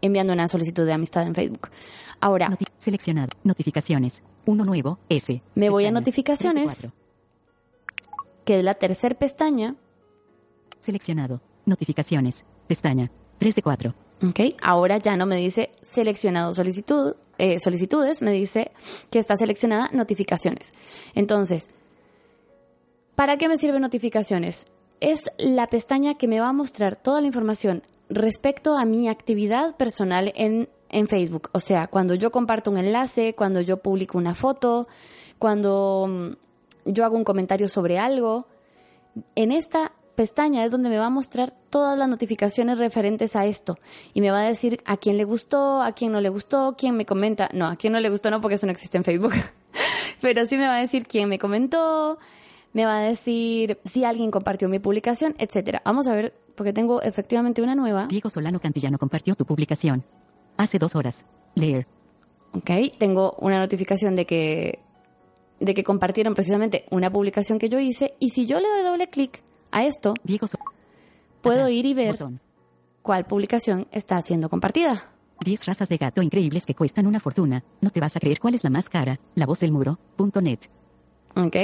enviando 0.00 0.32
una 0.32 0.46
solicitud 0.46 0.86
de 0.86 0.92
amistad 0.92 1.24
en 1.24 1.34
Facebook. 1.34 1.70
Ahora, 2.20 2.50
Noti- 2.50 2.66
seleccionado. 2.78 3.30
Notificaciones. 3.42 4.22
Uno 4.46 4.64
nuevo. 4.64 4.98
S. 5.08 5.42
Me 5.56 5.70
voy 5.70 5.86
a 5.86 5.90
notificaciones. 5.90 6.88
que 8.44 8.58
es 8.60 8.64
la 8.64 8.74
tercera 8.74 9.14
pestaña, 9.18 9.74
Seleccionado. 10.80 11.40
Notificaciones. 11.66 12.44
Pestaña. 12.66 13.10
3 13.38 13.54
de 13.56 13.62
4. 13.62 13.94
Ok, 14.28 14.40
ahora 14.62 14.98
ya 14.98 15.16
no 15.16 15.26
me 15.26 15.36
dice 15.36 15.70
seleccionado 15.82 16.52
solicitud, 16.52 17.14
eh, 17.38 17.60
solicitudes, 17.60 18.20
me 18.22 18.32
dice 18.32 18.72
que 19.10 19.18
está 19.20 19.36
seleccionada 19.36 19.90
notificaciones. 19.92 20.72
Entonces, 21.14 21.68
¿para 23.18 23.36
qué 23.36 23.48
me 23.48 23.58
sirven 23.58 23.82
notificaciones? 23.82 24.66
Es 25.00 25.24
la 25.38 25.66
pestaña 25.66 26.14
que 26.14 26.28
me 26.28 26.38
va 26.38 26.50
a 26.50 26.52
mostrar 26.52 26.94
toda 26.94 27.20
la 27.20 27.26
información 27.26 27.82
respecto 28.08 28.78
a 28.78 28.84
mi 28.84 29.08
actividad 29.08 29.74
personal 29.74 30.32
en, 30.36 30.68
en 30.88 31.08
Facebook. 31.08 31.50
O 31.52 31.58
sea, 31.58 31.88
cuando 31.88 32.14
yo 32.14 32.30
comparto 32.30 32.70
un 32.70 32.78
enlace, 32.78 33.34
cuando 33.34 33.60
yo 33.60 33.78
publico 33.78 34.18
una 34.18 34.36
foto, 34.36 34.86
cuando 35.40 36.06
mm, 36.08 36.92
yo 36.92 37.04
hago 37.04 37.16
un 37.16 37.24
comentario 37.24 37.68
sobre 37.68 37.98
algo. 37.98 38.46
En 39.34 39.50
esta 39.50 39.90
pestaña 40.14 40.64
es 40.64 40.70
donde 40.70 40.88
me 40.88 40.98
va 40.98 41.06
a 41.06 41.10
mostrar 41.10 41.52
todas 41.70 41.98
las 41.98 42.08
notificaciones 42.08 42.78
referentes 42.78 43.34
a 43.34 43.46
esto 43.46 43.78
y 44.14 44.20
me 44.20 44.30
va 44.30 44.42
a 44.42 44.48
decir 44.48 44.80
a 44.84 44.96
quién 44.96 45.16
le 45.16 45.24
gustó, 45.24 45.82
a 45.82 45.90
quién 45.90 46.12
no 46.12 46.20
le 46.20 46.28
gustó, 46.28 46.76
quién 46.78 46.96
me 46.96 47.04
comenta, 47.04 47.48
no, 47.52 47.66
a 47.66 47.74
quién 47.74 47.92
no 47.92 47.98
le 47.98 48.10
gustó 48.10 48.30
no 48.30 48.40
porque 48.40 48.54
eso 48.54 48.66
no 48.66 48.72
existe 48.72 48.96
en 48.96 49.02
Facebook, 49.02 49.34
Pero 50.20 50.46
sí 50.46 50.56
me 50.56 50.68
va 50.68 50.76
a 50.76 50.80
decir 50.80 51.04
quién 51.06 51.28
me 51.28 51.38
comentó, 51.40 52.18
me 52.72 52.84
va 52.84 52.98
a 52.98 53.02
decir 53.02 53.78
si 53.84 54.04
alguien 54.04 54.30
compartió 54.30 54.68
mi 54.68 54.78
publicación, 54.78 55.34
etcétera. 55.38 55.82
Vamos 55.84 56.06
a 56.06 56.14
ver, 56.14 56.34
porque 56.54 56.72
tengo 56.72 57.02
efectivamente 57.02 57.62
una 57.62 57.74
nueva. 57.74 58.06
Diego 58.08 58.30
Solano 58.30 58.60
Cantillano 58.60 58.98
compartió 58.98 59.34
tu 59.34 59.44
publicación. 59.44 60.04
Hace 60.56 60.78
dos 60.78 60.94
horas. 60.94 61.24
Leer. 61.54 61.86
Ok, 62.52 62.70
tengo 62.98 63.36
una 63.40 63.58
notificación 63.58 64.16
de 64.16 64.26
que, 64.26 64.80
de 65.60 65.74
que 65.74 65.84
compartieron 65.84 66.34
precisamente 66.34 66.84
una 66.90 67.10
publicación 67.12 67.58
que 67.58 67.68
yo 67.68 67.78
hice. 67.78 68.14
Y 68.18 68.30
si 68.30 68.46
yo 68.46 68.60
le 68.60 68.68
doy 68.68 68.82
doble 68.82 69.08
clic 69.08 69.42
a 69.70 69.84
esto, 69.84 70.14
Diego 70.24 70.46
puedo 71.40 71.68
ir 71.68 71.86
y 71.86 71.94
ver 71.94 72.12
Botón. 72.12 72.40
cuál 73.02 73.24
publicación 73.26 73.86
está 73.92 74.20
siendo 74.22 74.48
compartida. 74.48 75.12
10 75.44 75.66
razas 75.66 75.88
de 75.88 75.98
gato 75.98 76.20
increíbles 76.22 76.66
que 76.66 76.74
cuestan 76.74 77.06
una 77.06 77.20
fortuna. 77.20 77.62
No 77.80 77.90
te 77.90 78.00
vas 78.00 78.16
a 78.16 78.20
creer 78.20 78.40
cuál 78.40 78.54
es 78.54 78.64
la 78.64 78.70
más 78.70 78.88
cara. 78.88 79.20
La 79.34 79.46
voz 79.46 79.60
del 79.60 79.70
muro. 79.70 79.98
¿Ok? 81.36 81.56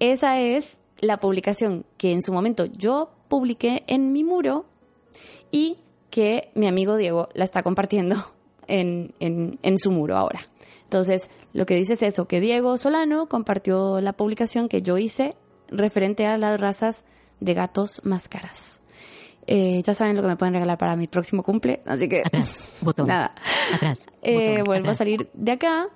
Esa 0.00 0.40
es 0.40 0.78
la 1.00 1.18
publicación 1.20 1.84
que 1.98 2.12
en 2.12 2.22
su 2.22 2.32
momento 2.32 2.66
yo 2.66 3.10
publiqué 3.28 3.84
en 3.86 4.12
mi 4.12 4.24
muro 4.24 4.64
y 5.50 5.78
que 6.10 6.50
mi 6.54 6.66
amigo 6.68 6.96
Diego 6.96 7.28
la 7.34 7.44
está 7.44 7.62
compartiendo 7.62 8.16
en, 8.66 9.14
en- 9.20 9.58
en 9.62 9.78
su 9.78 9.90
muro 9.90 10.16
ahora. 10.16 10.40
Entonces, 10.84 11.28
lo 11.52 11.66
que 11.66 11.74
dice 11.74 11.94
es 11.94 12.02
eso, 12.02 12.26
que 12.28 12.40
Diego 12.40 12.76
Solano 12.78 13.28
compartió 13.28 14.00
la 14.00 14.12
publicación 14.12 14.68
que 14.68 14.82
yo 14.82 14.96
hice 14.98 15.34
referente 15.68 16.26
a 16.26 16.38
las 16.38 16.60
razas 16.60 17.04
de 17.40 17.54
gatos 17.54 18.00
más 18.04 18.28
caras. 18.28 18.80
Eh, 19.46 19.82
ya 19.84 19.92
saben 19.94 20.16
lo 20.16 20.22
que 20.22 20.28
me 20.28 20.36
pueden 20.36 20.54
regalar 20.54 20.78
para 20.78 20.94
mi 20.96 21.06
próximo 21.08 21.42
cumple, 21.42 21.82
así 21.84 22.08
que 22.08 22.20
Atrás. 22.24 22.78
Botón. 22.82 23.08
nada. 23.08 23.34
Atrás. 23.74 24.06
Eh, 24.22 24.62
vuelvo 24.64 24.90
a 24.90 24.94
salir 24.94 25.28
de 25.34 25.52
acá 25.52 25.88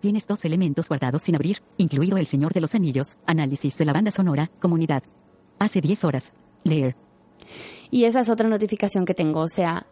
Tienes 0.00 0.26
dos 0.26 0.44
elementos 0.44 0.88
guardados 0.88 1.22
sin 1.22 1.34
abrir, 1.34 1.62
incluido 1.78 2.16
El 2.16 2.26
Señor 2.26 2.52
de 2.52 2.60
los 2.60 2.74
Anillos, 2.74 3.16
análisis 3.26 3.76
de 3.78 3.84
la 3.84 3.92
banda 3.92 4.10
sonora, 4.10 4.50
comunidad. 4.60 5.02
Hace 5.58 5.80
10 5.80 6.04
horas. 6.04 6.32
Leer. 6.64 6.96
Y 7.90 8.04
esa 8.04 8.20
es 8.20 8.28
otra 8.28 8.48
notificación 8.48 9.04
que 9.04 9.14
tengo, 9.14 9.40
o 9.40 9.48
sea, 9.48 9.86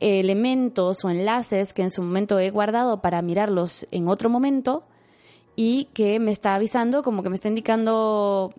elementos 0.00 1.04
o 1.04 1.10
enlaces 1.10 1.72
que 1.72 1.82
en 1.82 1.90
su 1.90 2.02
momento 2.02 2.38
he 2.38 2.50
guardado 2.50 3.00
para 3.00 3.22
mirarlos 3.22 3.86
en 3.90 4.08
otro 4.08 4.28
momento 4.28 4.84
y 5.56 5.88
que 5.94 6.18
me 6.18 6.32
está 6.32 6.54
avisando, 6.54 7.02
como 7.02 7.22
que 7.22 7.30
me 7.30 7.36
está 7.36 7.48
indicando, 7.48 8.52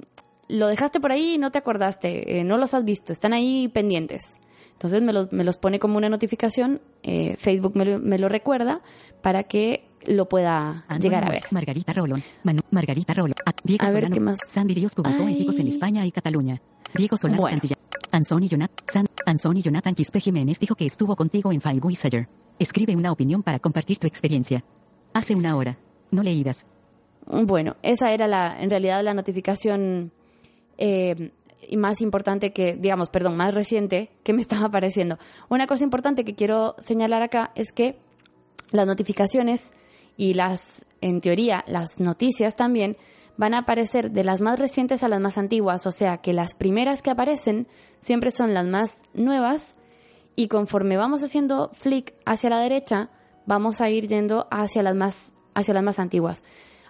lo 0.47 0.67
dejaste 0.67 0.99
por 0.99 1.11
ahí 1.11 1.33
y 1.33 1.37
no 1.37 1.51
te 1.51 1.57
acordaste, 1.57 2.39
eh, 2.39 2.43
no 2.43 2.57
los 2.57 2.73
has 2.73 2.85
visto, 2.85 3.11
están 3.11 3.33
ahí 3.33 3.67
pendientes. 3.67 4.39
Entonces 4.71 5.01
me 5.01 5.13
los, 5.13 5.31
me 5.31 5.43
los 5.43 5.57
pone 5.57 5.79
como 5.79 5.97
una 5.97 6.09
notificación, 6.09 6.81
eh, 7.03 7.35
Facebook 7.37 7.75
me 7.75 7.97
me 7.97 8.17
lo 8.17 8.29
recuerda 8.29 8.81
para 9.21 9.43
que 9.43 9.87
lo 10.07 10.27
pueda 10.27 10.83
Antonio 10.87 10.99
llegar 11.01 11.25
a 11.25 11.29
ver. 11.31 11.43
Margarita 11.51 11.93
Rolón. 11.93 12.21
Manu- 12.43 12.61
Margarita 12.71 13.13
Rolón. 13.13 13.35
A, 13.45 13.51
Diego 13.63 13.83
A 13.85 13.89
ver, 13.91 13.95
Solano. 14.03 14.13
¿qué 14.13 14.19
más? 14.19 14.37
Sandy 14.47 14.73
Ríos 14.75 14.95
publicó 14.95 15.23
en 15.23 15.59
en 15.61 15.67
España 15.67 16.05
y 16.05 16.11
Cataluña. 16.11 16.61
Diego 16.95 17.17
Solano 17.17 17.41
Bueno. 17.41 17.59
Anzoni 18.11 18.47
Jonathan, 18.47 19.05
Anzoni 19.25 19.61
Jonathan 19.61 19.93
Quispe 19.93 20.19
Jiménez 20.21 20.59
dijo 20.59 20.75
que 20.75 20.85
estuvo 20.85 21.15
contigo 21.15 21.51
en 21.51 21.59
Five 21.59 21.79
Guys 21.79 22.05
ayer. 22.05 22.27
Escribe 22.59 22.95
una 22.95 23.11
opinión 23.11 23.43
para 23.43 23.59
compartir 23.59 23.97
tu 23.99 24.07
experiencia. 24.07 24.63
Hace 25.13 25.35
una 25.35 25.57
hora. 25.57 25.77
No 26.11 26.23
leídas. 26.23 26.65
Bueno, 27.27 27.75
esa 27.81 28.11
era 28.11 28.27
la, 28.27 28.55
en 28.61 28.69
realidad 28.69 29.03
la 29.03 29.13
notificación 29.13 30.11
eh, 30.77 31.31
más 31.77 31.99
importante 31.99 32.53
que, 32.53 32.75
digamos, 32.75 33.09
perdón, 33.09 33.35
más 33.35 33.53
reciente 33.53 34.11
que 34.23 34.31
me 34.33 34.41
estaba 34.41 34.67
apareciendo. 34.67 35.17
Una 35.49 35.67
cosa 35.67 35.83
importante 35.83 36.23
que 36.23 36.35
quiero 36.35 36.75
señalar 36.79 37.21
acá 37.23 37.51
es 37.55 37.73
que 37.73 37.97
las 38.71 38.87
notificaciones 38.87 39.71
y 40.17 40.33
las, 40.33 40.85
en 41.01 41.21
teoría, 41.21 41.63
las 41.67 41.99
noticias 41.99 42.55
también 42.55 42.97
van 43.37 43.53
a 43.53 43.59
aparecer 43.59 44.11
de 44.11 44.23
las 44.23 44.41
más 44.41 44.59
recientes 44.59 45.03
a 45.03 45.09
las 45.09 45.19
más 45.19 45.37
antiguas, 45.37 45.85
o 45.85 45.91
sea 45.91 46.17
que 46.17 46.33
las 46.33 46.53
primeras 46.53 47.01
que 47.01 47.11
aparecen 47.11 47.67
siempre 47.99 48.31
son 48.31 48.53
las 48.53 48.65
más 48.65 48.97
nuevas 49.13 49.73
y 50.35 50.47
conforme 50.47 50.97
vamos 50.97 51.23
haciendo 51.23 51.71
flick 51.73 52.13
hacia 52.25 52.49
la 52.49 52.59
derecha, 52.59 53.09
vamos 53.45 53.81
a 53.81 53.89
ir 53.89 54.07
yendo 54.07 54.47
hacia 54.51 54.83
las 54.83 54.95
más, 54.95 55.33
hacia 55.53 55.73
las 55.73 55.83
más 55.83 55.99
antiguas. 55.99 56.43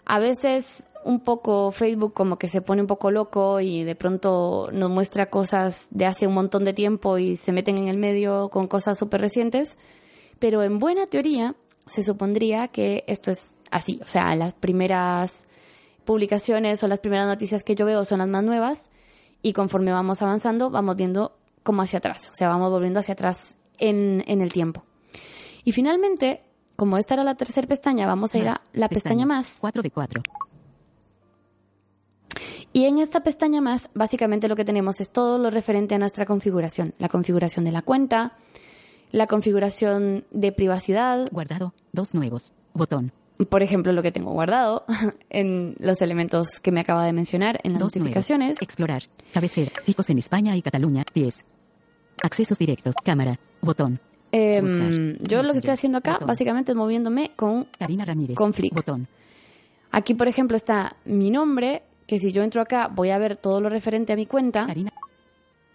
A 0.05 0.19
veces 0.19 0.87
un 1.03 1.19
poco 1.19 1.71
Facebook 1.71 2.13
como 2.13 2.37
que 2.37 2.47
se 2.47 2.61
pone 2.61 2.81
un 2.81 2.87
poco 2.87 3.11
loco 3.11 3.59
y 3.59 3.83
de 3.83 3.95
pronto 3.95 4.69
nos 4.71 4.89
muestra 4.89 5.29
cosas 5.29 5.87
de 5.91 6.05
hace 6.05 6.25
un 6.25 6.33
montón 6.33 6.63
de 6.63 6.73
tiempo 6.73 7.19
y 7.19 7.37
se 7.37 7.51
meten 7.51 7.77
en 7.77 7.87
el 7.87 7.97
medio 7.97 8.49
con 8.49 8.67
cosas 8.67 8.97
súper 8.97 9.21
recientes, 9.21 9.77
pero 10.39 10.63
en 10.63 10.79
buena 10.79 11.05
teoría 11.05 11.55
se 11.85 12.03
supondría 12.03 12.67
que 12.67 13.03
esto 13.07 13.31
es 13.31 13.55
así, 13.71 13.99
o 14.03 14.07
sea, 14.07 14.35
las 14.35 14.53
primeras 14.53 15.43
publicaciones 16.03 16.83
o 16.83 16.87
las 16.87 16.99
primeras 16.99 17.27
noticias 17.27 17.63
que 17.63 17.75
yo 17.75 17.85
veo 17.85 18.05
son 18.05 18.19
las 18.19 18.27
más 18.27 18.43
nuevas 18.43 18.89
y 19.41 19.53
conforme 19.53 19.91
vamos 19.91 20.21
avanzando 20.21 20.69
vamos 20.69 20.95
viendo 20.95 21.37
como 21.63 21.81
hacia 21.81 21.99
atrás, 21.99 22.29
o 22.31 22.35
sea, 22.35 22.47
vamos 22.47 22.69
volviendo 22.69 22.99
hacia 22.99 23.13
atrás 23.13 23.57
en, 23.79 24.23
en 24.27 24.41
el 24.41 24.51
tiempo. 24.51 24.83
Y 25.63 25.71
finalmente, 25.71 26.43
como 26.75 26.97
esta 26.97 27.15
era 27.15 27.23
la 27.23 27.35
tercera 27.35 27.67
pestaña, 27.67 28.05
vamos 28.05 28.35
a 28.35 28.37
ir 28.37 28.47
a 28.47 28.61
la 28.73 28.87
pestaña 28.87 29.25
más. 29.25 29.57
4 29.59 29.81
de 29.81 29.91
4. 29.91 30.23
Y 32.71 32.85
en 32.85 32.99
esta 32.99 33.21
pestaña 33.23 33.61
más, 33.61 33.89
básicamente 33.93 34.47
lo 34.47 34.55
que 34.55 34.65
tenemos 34.65 34.99
es 34.99 35.09
todo 35.09 35.37
lo 35.37 35.49
referente 35.49 35.95
a 35.95 35.97
nuestra 35.97 36.25
configuración. 36.25 36.93
La 36.99 37.09
configuración 37.09 37.65
de 37.65 37.71
la 37.71 37.81
cuenta, 37.81 38.37
la 39.11 39.27
configuración 39.27 40.25
de 40.31 40.51
privacidad, 40.51 41.27
Guardado. 41.31 41.73
Dos 41.93 42.13
nuevos. 42.13 42.53
Botón. 42.73 43.11
por 43.49 43.63
ejemplo, 43.63 43.91
lo 43.93 44.01
que 44.03 44.11
tengo 44.11 44.31
guardado 44.31 44.85
en 45.29 45.75
los 45.79 46.01
elementos 46.01 46.59
que 46.61 46.71
me 46.71 46.79
acaba 46.81 47.05
de 47.05 47.13
mencionar 47.13 47.59
en 47.63 47.73
las 47.73 47.81
Dos 47.81 47.95
notificaciones. 47.95 48.47
nuevos. 48.49 48.61
Explorar. 48.61 49.03
Cabecera. 49.33 49.71
Picos 49.85 50.09
en 50.09 50.19
España 50.19 50.55
y 50.57 50.61
Cataluña. 50.61 51.03
10. 51.13 51.33
Accesos 52.23 52.57
directos. 52.57 52.95
Cámara. 53.03 53.39
Botón. 53.61 53.99
Em, 54.31 54.63
buscar. 55.13 55.27
yo 55.29 55.43
lo 55.43 55.51
que 55.53 55.59
estoy 55.59 55.73
haciendo 55.73 55.97
acá, 55.97 56.13
Botón. 56.13 56.27
básicamente 56.27 56.71
es 56.73 56.75
moviéndome 56.77 57.31
con... 57.35 57.67
Karina 57.77 58.03
Ramírez. 58.05 58.35
Con 58.35 58.53
flick. 58.53 58.73
Botón. 58.73 59.07
Aquí, 59.91 60.13
por 60.13 60.27
ejemplo, 60.27 60.57
está 60.57 60.97
mi 61.05 61.31
nombre, 61.31 61.83
que 62.07 62.19
si 62.19 62.31
yo 62.33 62.43
entro 62.43 62.61
acá 62.61 62.89
voy 62.93 63.11
a 63.11 63.17
ver 63.17 63.37
todo 63.37 63.61
lo 63.61 63.69
referente 63.69 64.11
a 64.11 64.15
mi 64.17 64.25
cuenta, 64.25 64.65
Karina. 64.65 64.91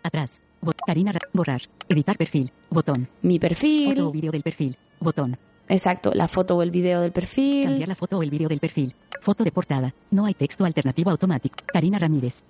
Atrás. 0.03 0.41
Bot- 0.62 0.81
Karina. 0.87 1.12
Ra- 1.12 1.21
Borrar. 1.33 1.62
Editar 1.88 2.17
perfil. 2.17 2.52
Botón. 2.71 3.09
mi 3.23 3.38
Foto 3.38 3.47
o 3.47 3.49
perfil, 3.49 4.11
vídeo 4.12 4.33
del 4.33 4.43
perfil. 4.43 4.76
Botón. 5.00 5.38
exacto, 5.69 6.12
la 6.14 6.29
foto 6.29 6.57
o 6.57 6.62
el 6.62 6.71
video 6.71 7.00
del 7.00 7.12
perfil, 7.12 7.64
Cambiar 7.69 7.88
la 7.88 7.95
foto 7.95 8.19
o 8.19 8.23
el 8.23 8.31
vídeo 8.31 8.49
del 8.49 8.61
perfil. 8.61 8.95
Foto 9.23 9.45
de 9.45 9.52
portada. 9.52 9.95
No 10.11 10.26
hay 10.26 10.35
texto 10.35 10.64
alternativo 10.64 11.11
automático. 11.11 11.57
Karina 11.73 11.99
Ramírez. 11.99 12.43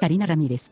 Karina 0.00 0.26
Ramírez. 0.26 0.70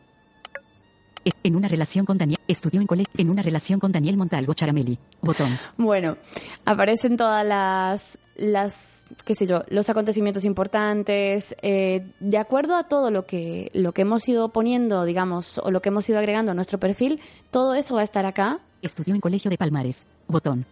En 1.43 1.55
una 1.55 1.67
relación 1.67 2.05
con 2.05 2.17
Daniel. 2.17 2.39
Estudió 2.47 2.81
en 2.81 2.87
colegio. 2.87 3.13
En 3.17 3.29
una 3.29 3.41
relación 3.41 3.79
con 3.79 3.91
Daniel 3.91 4.17
Montalvo 4.17 4.53
Charamelli. 4.53 4.97
Botón. 5.21 5.49
Bueno, 5.77 6.17
aparecen 6.65 7.17
todas 7.17 7.45
las, 7.45 8.17
las, 8.35 9.03
qué 9.25 9.35
sé 9.35 9.45
yo, 9.45 9.63
los 9.69 9.89
acontecimientos 9.89 10.45
importantes, 10.45 11.55
eh, 11.61 12.11
de 12.19 12.37
acuerdo 12.37 12.75
a 12.75 12.87
todo 12.87 13.11
lo 13.11 13.25
que, 13.25 13.69
lo 13.73 13.93
que 13.93 14.03
hemos 14.03 14.27
ido 14.27 14.49
poniendo, 14.49 15.05
digamos, 15.05 15.57
o 15.59 15.71
lo 15.71 15.81
que 15.81 15.89
hemos 15.89 16.07
ido 16.09 16.19
agregando 16.19 16.51
a 16.51 16.55
nuestro 16.55 16.79
perfil, 16.79 17.19
todo 17.51 17.75
eso 17.75 17.95
va 17.95 18.01
a 18.01 18.05
estar 18.05 18.25
acá, 18.25 18.59
Estudió 18.85 19.15
en 19.15 19.21
colegio 19.21 19.49
de 19.49 19.57
Palmares. 19.57 20.05
Botón. 20.27 20.65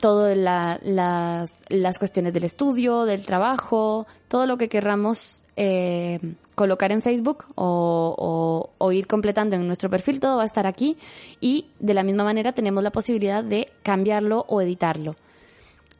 Todas 0.00 0.36
las, 0.36 1.62
las 1.68 1.98
cuestiones 1.98 2.32
del 2.32 2.44
estudio, 2.44 3.04
del 3.04 3.24
trabajo, 3.24 4.06
todo 4.28 4.46
lo 4.46 4.56
que 4.58 4.68
querramos 4.68 5.44
eh, 5.56 6.18
colocar 6.54 6.92
en 6.92 7.02
Facebook 7.02 7.44
o, 7.54 8.14
o- 8.18 8.70
o 8.78 8.92
ir 8.92 9.06
completando 9.06 9.56
en 9.56 9.66
nuestro 9.66 9.88
perfil, 9.88 10.20
todo 10.20 10.36
va 10.38 10.42
a 10.42 10.46
estar 10.46 10.66
aquí 10.66 10.96
y 11.40 11.66
de 11.78 11.94
la 11.94 12.02
misma 12.02 12.24
manera 12.24 12.52
tenemos 12.52 12.82
la 12.82 12.90
posibilidad 12.92 13.42
de 13.44 13.68
cambiarlo 13.82 14.44
o 14.48 14.60
editarlo. 14.60 15.14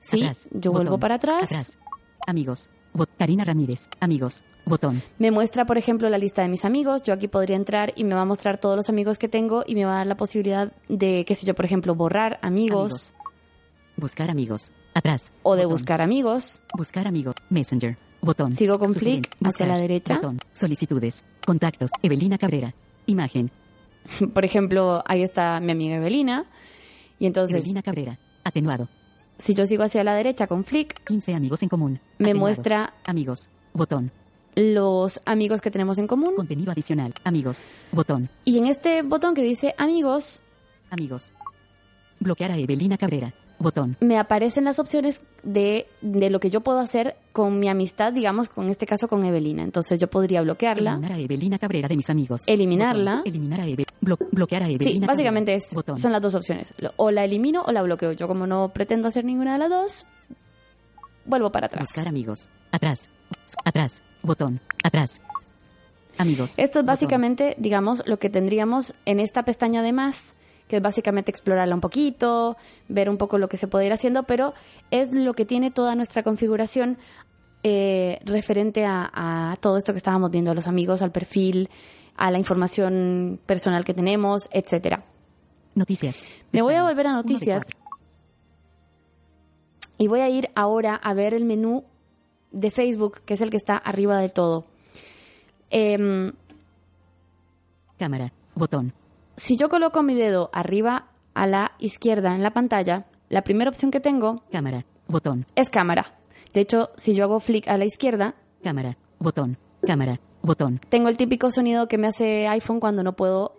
Sí, 0.00 0.22
Atrás. 0.22 0.46
yo 0.50 0.70
Botón. 0.72 0.72
vuelvo 0.72 0.98
para 0.98 1.14
atrás. 1.16 1.44
Atrás. 1.44 1.78
Amigos. 2.26 2.68
Karina 3.18 3.44
Ramírez. 3.44 3.88
Amigos. 4.00 4.42
Botón. 4.64 5.02
Me 5.18 5.30
muestra, 5.30 5.64
por 5.66 5.76
ejemplo, 5.78 6.08
la 6.08 6.16
lista 6.18 6.42
de 6.42 6.48
mis 6.48 6.64
amigos. 6.64 7.02
Yo 7.02 7.12
aquí 7.12 7.28
podría 7.28 7.54
entrar 7.56 7.92
y 7.94 8.04
me 8.04 8.14
va 8.14 8.22
a 8.22 8.24
mostrar 8.24 8.56
todos 8.58 8.74
los 8.76 8.88
amigos 8.88 9.18
que 9.18 9.28
tengo 9.28 9.64
y 9.66 9.74
me 9.74 9.84
va 9.84 9.92
a 9.94 9.96
dar 9.98 10.06
la 10.06 10.16
posibilidad 10.16 10.72
de, 10.88 11.24
qué 11.26 11.34
sé 11.34 11.44
yo, 11.46 11.54
por 11.54 11.64
ejemplo, 11.66 11.94
borrar 11.94 12.38
amigos, 12.42 13.12
Amigos. 13.12 13.12
Buscar 13.96 14.30
amigos. 14.30 14.70
Atrás. 14.94 15.32
o 15.42 15.54
de 15.56 15.64
Botón. 15.64 15.72
buscar 15.74 16.02
amigos. 16.02 16.60
Buscar 16.76 17.06
amigo. 17.06 17.32
Messenger. 17.50 17.96
Botón. 18.20 18.52
Sigo 18.52 18.78
con 18.78 18.94
flick 18.94 19.28
hacia 19.44 19.66
la 19.66 19.78
derecha. 19.78 20.16
Botón. 20.16 20.38
Solicitudes. 20.52 21.24
Contactos. 21.46 21.90
Evelina 22.02 22.38
Cabrera. 22.38 22.74
Imagen. 23.06 23.50
Por 24.34 24.44
ejemplo, 24.44 25.02
ahí 25.06 25.22
está 25.22 25.60
mi 25.60 25.72
amiga 25.72 25.96
Evelina. 25.96 26.44
Y 27.18 27.26
entonces, 27.26 27.56
Evelina 27.56 27.82
Cabrera. 27.82 28.18
Atenuado. 28.44 28.88
si 29.38 29.54
yo 29.54 29.64
sigo 29.66 29.82
hacia 29.82 30.04
la 30.04 30.14
derecha 30.14 30.46
con 30.46 30.64
flick, 30.64 30.94
15 31.04 31.34
amigos 31.34 31.62
en 31.62 31.68
común. 31.68 31.92
me 32.18 32.26
Atenuado. 32.30 32.38
muestra 32.40 32.94
Amigos. 33.06 33.48
Botón. 33.72 34.10
los 34.54 35.20
amigos 35.26 35.60
que 35.60 35.70
tenemos 35.70 35.98
en 35.98 36.06
común. 36.06 36.34
Contenido 36.36 36.72
adicional. 36.72 37.12
Amigos. 37.24 37.64
Botón. 37.92 38.28
Y 38.44 38.58
en 38.58 38.66
este 38.66 39.02
botón 39.02 39.34
que 39.34 39.42
dice 39.42 39.74
amigos, 39.78 40.42
Amigos. 40.90 41.32
Bloquear 42.20 42.52
a 42.52 42.58
Evelina 42.58 42.96
Cabrera. 42.96 43.34
Botón, 43.58 43.96
me 44.00 44.18
aparecen 44.18 44.64
las 44.64 44.78
opciones 44.78 45.20
de, 45.42 45.86
de 46.02 46.30
lo 46.30 46.40
que 46.40 46.50
yo 46.50 46.60
puedo 46.60 46.78
hacer 46.78 47.16
con 47.32 47.58
mi 47.58 47.68
amistad, 47.68 48.12
digamos, 48.12 48.48
con 48.48 48.68
este 48.68 48.86
caso 48.86 49.08
con 49.08 49.24
Evelina. 49.24 49.62
Entonces 49.62 49.98
yo 49.98 50.08
podría 50.08 50.42
bloquearla. 50.42 50.92
eliminar 50.92 51.12
a 51.12 51.18
Evelina 51.20 51.58
Cabrera 51.58 51.88
de 51.88 51.96
mis 51.96 52.10
amigos. 52.10 52.42
Eliminarla. 52.46 53.16
Botón, 53.16 53.28
eliminar 53.28 53.60
a 53.60 53.66
Eve, 53.66 53.84
blo- 54.02 54.18
bloquear 54.32 54.62
a 54.62 54.68
Evelina 54.68 55.06
Sí, 55.06 55.06
básicamente 55.06 55.54
es, 55.54 55.68
Botón, 55.72 55.96
son 55.98 56.12
las 56.12 56.20
dos 56.22 56.34
opciones. 56.34 56.74
O 56.96 57.10
la 57.10 57.24
elimino 57.24 57.62
o 57.66 57.72
la 57.72 57.82
bloqueo. 57.82 58.12
Yo 58.12 58.28
como 58.28 58.46
no 58.46 58.70
pretendo 58.74 59.08
hacer 59.08 59.24
ninguna 59.24 59.54
de 59.54 59.58
las 59.58 59.70
dos, 59.70 60.06
vuelvo 61.24 61.50
para 61.50 61.66
atrás. 61.66 61.82
buscar 61.84 62.08
amigos. 62.08 62.48
Atrás, 62.72 63.08
atrás, 63.64 64.02
botón, 64.22 64.60
atrás. 64.82 65.20
Amigos. 66.18 66.52
Esto 66.52 66.62
es 66.62 66.70
botón. 66.82 66.86
básicamente, 66.86 67.54
digamos, 67.58 68.02
lo 68.06 68.18
que 68.18 68.30
tendríamos 68.30 68.94
en 69.04 69.20
esta 69.20 69.44
pestaña 69.44 69.82
de 69.82 69.92
más, 69.92 70.34
que 70.68 70.76
es 70.76 70.82
básicamente 70.82 71.30
explorarla 71.30 71.74
un 71.74 71.80
poquito, 71.80 72.56
ver 72.88 73.08
un 73.08 73.16
poco 73.16 73.38
lo 73.38 73.48
que 73.48 73.56
se 73.56 73.68
puede 73.68 73.86
ir 73.86 73.92
haciendo, 73.92 74.24
pero 74.24 74.54
es 74.90 75.14
lo 75.14 75.34
que 75.34 75.44
tiene 75.44 75.70
toda 75.70 75.94
nuestra 75.94 76.22
configuración 76.22 76.98
eh, 77.62 78.20
referente 78.24 78.84
a, 78.84 79.10
a 79.12 79.56
todo 79.56 79.76
esto 79.76 79.92
que 79.92 79.98
estábamos 79.98 80.30
viendo, 80.30 80.50
a 80.50 80.54
los 80.54 80.66
amigos, 80.66 81.02
al 81.02 81.12
perfil, 81.12 81.68
a 82.16 82.30
la 82.30 82.38
información 82.38 83.40
personal 83.46 83.84
que 83.84 83.94
tenemos, 83.94 84.48
etcétera. 84.50 85.04
Noticias. 85.74 86.16
Me 86.52 86.62
voy 86.62 86.74
a 86.74 86.82
volver 86.82 87.06
a 87.06 87.10
de 87.10 87.16
noticias 87.16 87.62
y 89.98 90.08
voy 90.08 90.20
a 90.20 90.28
ir 90.28 90.50
ahora 90.54 90.94
a 90.94 91.14
ver 91.14 91.34
el 91.34 91.44
menú 91.44 91.84
de 92.50 92.70
Facebook, 92.70 93.20
que 93.24 93.34
es 93.34 93.40
el 93.40 93.50
que 93.50 93.56
está 93.56 93.76
arriba 93.76 94.18
del 94.18 94.32
todo. 94.32 94.64
Em, 95.70 96.32
Cámara. 97.98 98.32
Botón. 98.54 98.92
Si 99.36 99.56
yo 99.56 99.68
coloco 99.68 100.02
mi 100.02 100.14
dedo 100.14 100.50
arriba 100.52 101.08
a 101.34 101.46
la 101.46 101.72
izquierda 101.78 102.34
en 102.34 102.42
la 102.42 102.52
pantalla, 102.52 103.06
la 103.28 103.42
primera 103.42 103.70
opción 103.70 103.90
que 103.90 104.00
tengo 104.00 104.42
Cámara. 104.50 104.84
Botón. 105.08 105.46
es 105.54 105.70
cámara. 105.70 106.14
De 106.52 106.60
hecho, 106.60 106.90
si 106.96 107.14
yo 107.14 107.24
hago 107.24 107.40
flick 107.40 107.68
a 107.68 107.76
la 107.76 107.84
izquierda, 107.84 108.34
Cámara. 108.62 108.96
Botón. 109.18 109.58
Cámara. 109.86 110.20
Botón. 110.42 110.80
tengo 110.88 111.08
el 111.08 111.16
típico 111.16 111.50
sonido 111.50 111.88
que 111.88 111.98
me 111.98 112.06
hace 112.06 112.46
iPhone 112.48 112.80
cuando 112.80 113.02
no 113.02 113.14
puedo, 113.16 113.56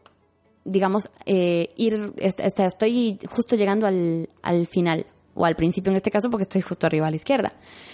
digamos, 0.65 1.11
eh, 1.25 1.69
ir, 1.75 2.13
est- 2.17 2.39
est- 2.39 2.59
estoy 2.59 3.19
justo 3.29 3.55
llegando 3.55 3.87
al, 3.87 4.29
al 4.41 4.67
final, 4.67 5.05
o 5.35 5.45
al 5.45 5.55
principio 5.55 5.91
en 5.91 5.97
este 5.97 6.09
caso, 6.11 6.29
porque 6.29 6.43
estoy 6.43 6.61
justo 6.61 6.87
arriba 6.87 7.07
a 7.07 7.09
la 7.09 7.15
izquierda. 7.17 7.51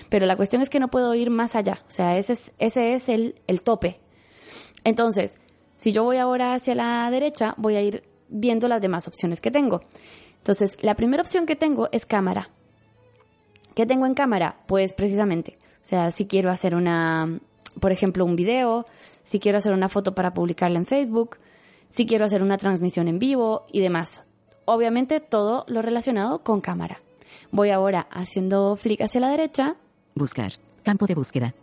Pero 0.10 0.26
la 0.26 0.36
cuestión 0.36 0.62
es 0.62 0.70
que 0.70 0.80
no 0.80 0.90
puedo 0.90 1.14
ir 1.16 1.30
más 1.32 1.56
allá, 1.56 1.80
o 1.88 1.92
sea, 1.92 2.18
ese 2.18 2.34
es, 2.34 2.52
ese 2.60 2.94
es 2.94 3.10
el, 3.10 3.36
el 3.48 3.62
tope. 3.62 4.00
Entonces, 4.84 5.36
si 5.84 5.92
yo 5.92 6.06
voy 6.06 6.16
ahora 6.16 6.54
hacia 6.54 6.76
la 6.76 7.12
derecha, 7.12 7.56
voy 7.58 7.76
a 7.76 7.82
ir 7.82 8.06
viendo 8.30 8.70
las 8.70 8.80
demás 8.80 9.06
opciones 9.10 9.42
que 9.42 9.52
tengo. 9.52 9.82
Entonces, 10.38 10.78
la 10.82 10.96
primera 10.96 11.22
opción 11.22 11.46
que 11.46 11.58
tengo 11.58 11.90
es 11.92 12.06
cámara. 12.06 12.48
¿Qué 13.76 13.86
tengo 13.86 14.06
en 14.06 14.14
cámara? 14.14 14.64
Pues 14.66 14.94
precisamente, 14.94 15.58
o 15.82 15.86
sea, 15.86 16.12
si 16.12 16.26
quiero 16.26 16.52
hacer 16.52 16.74
una, 16.74 17.38
por 17.82 17.92
ejemplo, 17.92 18.24
un 18.24 18.38
video, 18.38 18.86
si 19.26 19.42
quiero 19.42 19.58
hacer 19.58 19.74
una 19.74 19.90
foto 19.90 20.16
para 20.16 20.34
publicarla 20.34 20.80
en 20.80 20.86
Facebook, 20.86 21.36
si 21.90 22.06
quiero 22.06 22.24
hacer 22.24 22.44
una 22.44 22.58
transmisión 22.58 23.10
en 23.10 23.20
vivo 23.20 23.66
y 23.70 23.82
demás. 23.82 24.24
Obviamente 24.64 25.20
todo 25.20 25.66
lo 25.68 25.82
relacionado 25.82 26.44
con 26.44 26.62
cámara. 26.62 27.02
Voy 27.52 27.72
ahora 27.72 28.08
haciendo 28.10 28.78
flick 28.78 29.02
hacia 29.02 29.20
la 29.20 29.28
derecha 29.28 29.76
Buscar. 30.16 30.54
Campo 30.84 31.08
de 31.08 31.16
búsqueda. 31.16 31.54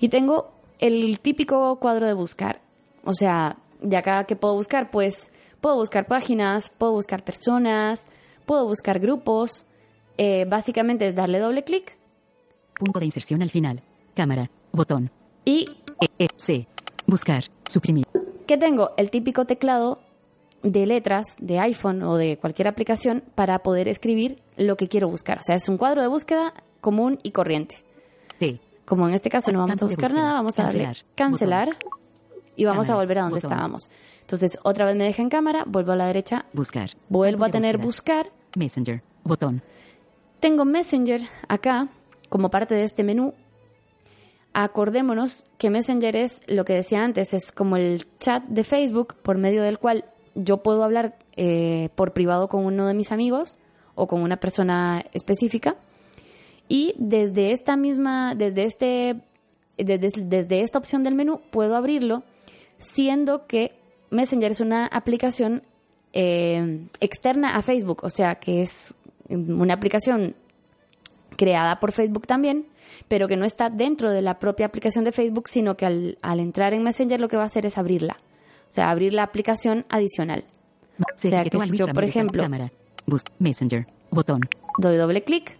y 0.00 0.08
tengo 0.08 0.50
el 0.78 1.20
típico 1.20 1.78
cuadro 1.78 2.06
de 2.06 2.14
buscar. 2.14 2.64
O 3.04 3.14
sea, 3.14 3.58
de 3.80 3.96
acá 3.96 4.24
que 4.24 4.36
puedo 4.36 4.54
buscar, 4.54 4.90
pues 4.90 5.30
puedo 5.60 5.76
buscar 5.76 6.06
páginas, 6.06 6.70
puedo 6.76 6.92
buscar 6.92 7.24
personas, 7.24 8.04
puedo 8.46 8.66
buscar 8.66 8.98
grupos. 8.98 9.64
Eh, 10.16 10.44
básicamente 10.48 11.08
es 11.08 11.14
darle 11.16 11.40
doble 11.40 11.64
clic 11.64 11.98
Punto 12.78 13.00
de 13.00 13.06
inserción 13.06 13.42
al 13.42 13.50
final. 13.50 13.82
Cámara. 14.14 14.50
Botón. 14.72 15.10
y 15.44 15.68
E, 16.00 16.24
E, 16.24 16.28
C. 16.36 16.66
Buscar. 17.06 17.44
Suprimir. 17.68 18.06
que 18.46 18.56
tengo 18.58 18.92
el 18.96 19.10
típico 19.10 19.44
teclado 19.46 20.00
de 20.62 20.86
letras 20.86 21.34
de 21.38 21.58
iPhone 21.60 22.02
o 22.02 22.16
de 22.16 22.38
cualquier 22.38 22.68
aplicación 22.68 23.22
para 23.34 23.58
poder 23.62 23.86
escribir 23.88 24.42
lo 24.56 24.76
que 24.76 24.88
quiero 24.88 25.08
buscar. 25.08 25.38
O 25.38 25.42
sea, 25.42 25.54
es 25.56 25.68
un 25.68 25.76
cuadro 25.78 26.02
de 26.02 26.08
búsqueda 26.08 26.52
común 26.80 27.18
y 27.22 27.30
corriente. 27.32 27.76
T. 28.38 28.60
Como 28.84 29.08
en 29.08 29.14
este 29.14 29.30
caso 29.30 29.50
no 29.52 29.60
vamos 29.60 29.80
a 29.80 29.86
buscar 29.86 30.12
nada, 30.12 30.32
vamos 30.34 30.58
a 30.58 30.64
darle 30.64 30.84
Cancelar. 30.84 31.68
cancelar 31.68 31.76
y 32.56 32.64
vamos 32.64 32.86
a 32.86 32.88
Cámara. 32.88 33.02
volver 33.04 33.18
a 33.18 33.22
donde 33.22 33.36
Botón. 33.36 33.50
estábamos. 33.52 33.90
Entonces, 34.20 34.58
otra 34.62 34.86
vez 34.86 34.96
me 34.96 35.04
deja 35.04 35.22
en 35.22 35.28
cámara, 35.28 35.64
vuelvo 35.66 35.92
a 35.92 35.96
la 35.96 36.06
derecha, 36.06 36.46
Buscar. 36.52 36.90
vuelvo 37.08 37.44
a 37.44 37.50
tener 37.50 37.78
búsqueda. 37.78 38.22
buscar. 38.22 38.32
Messenger. 38.56 39.02
Botón. 39.24 39.62
Tengo 40.40 40.64
Messenger 40.64 41.22
acá 41.48 41.88
como 42.28 42.50
parte 42.50 42.74
de 42.74 42.84
este 42.84 43.02
menú. 43.04 43.34
Acordémonos 44.52 45.44
que 45.58 45.68
Messenger 45.70 46.14
es 46.16 46.40
lo 46.46 46.64
que 46.64 46.74
decía 46.74 47.02
antes, 47.02 47.34
es 47.34 47.50
como 47.50 47.76
el 47.76 48.06
chat 48.18 48.44
de 48.44 48.62
Facebook 48.62 49.14
por 49.22 49.36
medio 49.36 49.62
del 49.64 49.78
cual 49.80 50.04
yo 50.36 50.62
puedo 50.62 50.84
hablar 50.84 51.16
eh, 51.36 51.88
por 51.96 52.12
privado 52.12 52.48
con 52.48 52.64
uno 52.64 52.86
de 52.86 52.94
mis 52.94 53.10
amigos 53.10 53.58
o 53.96 54.06
con 54.06 54.22
una 54.22 54.36
persona 54.36 55.04
específica. 55.12 55.76
Y 56.68 56.94
desde 56.98 57.50
esta 57.52 57.76
misma, 57.76 58.34
desde 58.36 58.62
este, 58.64 59.16
desde, 59.76 60.10
desde 60.22 60.60
esta 60.60 60.78
opción 60.78 61.02
del 61.02 61.14
menú 61.16 61.40
puedo 61.50 61.74
abrirlo, 61.76 62.22
siendo 62.84 63.46
que 63.46 63.72
Messenger 64.10 64.52
es 64.52 64.60
una 64.60 64.86
aplicación 64.86 65.62
eh, 66.12 66.86
externa 67.00 67.56
a 67.56 67.62
Facebook, 67.62 68.04
o 68.04 68.10
sea 68.10 68.36
que 68.36 68.62
es 68.62 68.94
una 69.28 69.74
aplicación 69.74 70.36
creada 71.36 71.80
por 71.80 71.92
Facebook 71.92 72.26
también, 72.26 72.66
pero 73.08 73.26
que 73.28 73.36
no 73.36 73.44
está 73.44 73.70
dentro 73.70 74.10
de 74.10 74.22
la 74.22 74.38
propia 74.38 74.66
aplicación 74.66 75.04
de 75.04 75.12
Facebook, 75.12 75.48
sino 75.48 75.76
que 75.76 75.86
al, 75.86 76.18
al 76.22 76.40
entrar 76.40 76.74
en 76.74 76.82
Messenger 76.82 77.20
lo 77.20 77.28
que 77.28 77.36
va 77.36 77.42
a 77.42 77.46
hacer 77.46 77.66
es 77.66 77.78
abrirla. 77.78 78.16
O 78.68 78.72
sea, 78.74 78.90
abrir 78.90 79.12
la 79.12 79.22
aplicación 79.22 79.84
adicional. 79.88 80.44
Se 81.16 81.30
sea, 81.30 81.44
que 81.44 81.58
si 81.58 81.76
yo, 81.76 81.88
por 81.88 82.04
ejemplo-. 82.04 82.44
Messenger. 83.38 83.86
Botón. 84.10 84.40
Doy 84.78 84.96
doble 84.96 85.22
clic. 85.22 85.58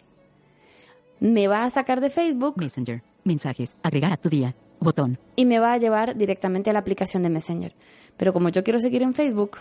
Me 1.20 1.48
va 1.48 1.64
a 1.64 1.70
sacar 1.70 2.00
de 2.00 2.10
Facebook 2.10 2.54
Messenger. 2.56 3.02
Mensajes. 3.24 3.76
Agregar 3.82 4.12
a 4.12 4.16
tu 4.16 4.28
día. 4.28 4.54
Botón. 4.84 5.18
y 5.36 5.46
me 5.46 5.58
va 5.58 5.72
a 5.72 5.78
llevar 5.78 6.16
directamente 6.16 6.70
a 6.70 6.72
la 6.72 6.78
aplicación 6.78 7.22
de 7.22 7.30
Messenger. 7.30 7.74
Pero 8.16 8.32
como 8.32 8.48
yo 8.50 8.62
quiero 8.62 8.78
seguir 8.78 9.02
en 9.02 9.14
Facebook, 9.14 9.58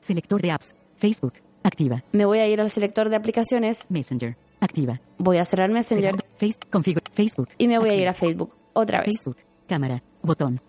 Selector 0.00 0.40
de 0.42 0.50
apps. 0.50 0.74
Facebook. 0.96 1.34
Activa. 1.62 2.02
me 2.12 2.24
voy 2.24 2.38
a 2.38 2.46
ir 2.48 2.60
al 2.60 2.70
selector 2.70 3.08
de 3.10 3.16
aplicaciones, 3.16 3.84
Messenger. 3.90 4.36
Activa. 4.60 5.00
voy 5.18 5.36
a 5.38 5.44
cerrar 5.44 5.70
Messenger. 5.70 6.16
Face. 6.38 6.56
Configura. 6.70 7.04
Facebook. 7.14 7.48
y 7.58 7.68
me 7.68 7.78
voy 7.78 7.90
a 7.90 7.94
ir 7.94 8.08
a 8.08 8.14
Facebook 8.14 8.54
otra 8.72 9.00
vez. 9.00 9.08
Facebook. 9.14 9.36
Cámara. 9.68 10.02
Botón. 10.22 10.60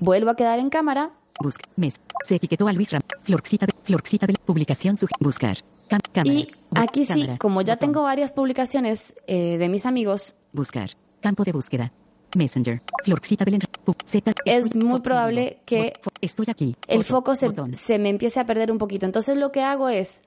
Vuelvo 0.00 0.30
a 0.30 0.36
quedar 0.36 0.58
en 0.60 0.70
cámara 0.70 1.10
Busca. 1.40 1.64
Mes. 1.76 1.96
Se 2.24 2.36
etiquetó 2.36 2.68
a 2.68 2.72
Luis 2.72 2.92
Ram. 2.92 3.02
Florxita. 3.24 3.66
Florxita. 3.82 4.26
Publicación. 4.46 4.96
Buscar. 5.18 5.58
Cam- 5.90 6.00
cámara. 6.12 6.32
y 6.32 6.48
aquí 6.76 7.04
sí, 7.04 7.28
como 7.38 7.60
ya 7.62 7.74
Botón. 7.74 7.88
tengo 7.88 8.02
varias 8.04 8.30
publicaciones 8.32 9.14
eh, 9.26 9.58
de 9.58 9.68
mis 9.68 9.84
amigos, 9.84 10.36
Buscar. 10.52 10.90
Campo 11.20 11.42
de 11.42 11.50
búsqueda. 11.52 11.92
Messenger. 12.36 12.82
Florxita 13.04 13.44
Belén. 13.44 13.60
Es 14.44 14.74
muy 14.74 15.00
probable 15.00 15.58
que 15.64 15.92
Estoy 16.20 16.46
aquí. 16.48 16.76
el 16.88 17.04
foco 17.04 17.34
se 17.36 17.98
me 17.98 18.08
empiece 18.08 18.40
a 18.40 18.46
perder 18.46 18.70
un 18.72 18.78
poquito. 18.78 19.06
Entonces 19.06 19.38
lo 19.38 19.52
que 19.52 19.62
hago 19.62 19.88
es 19.88 20.20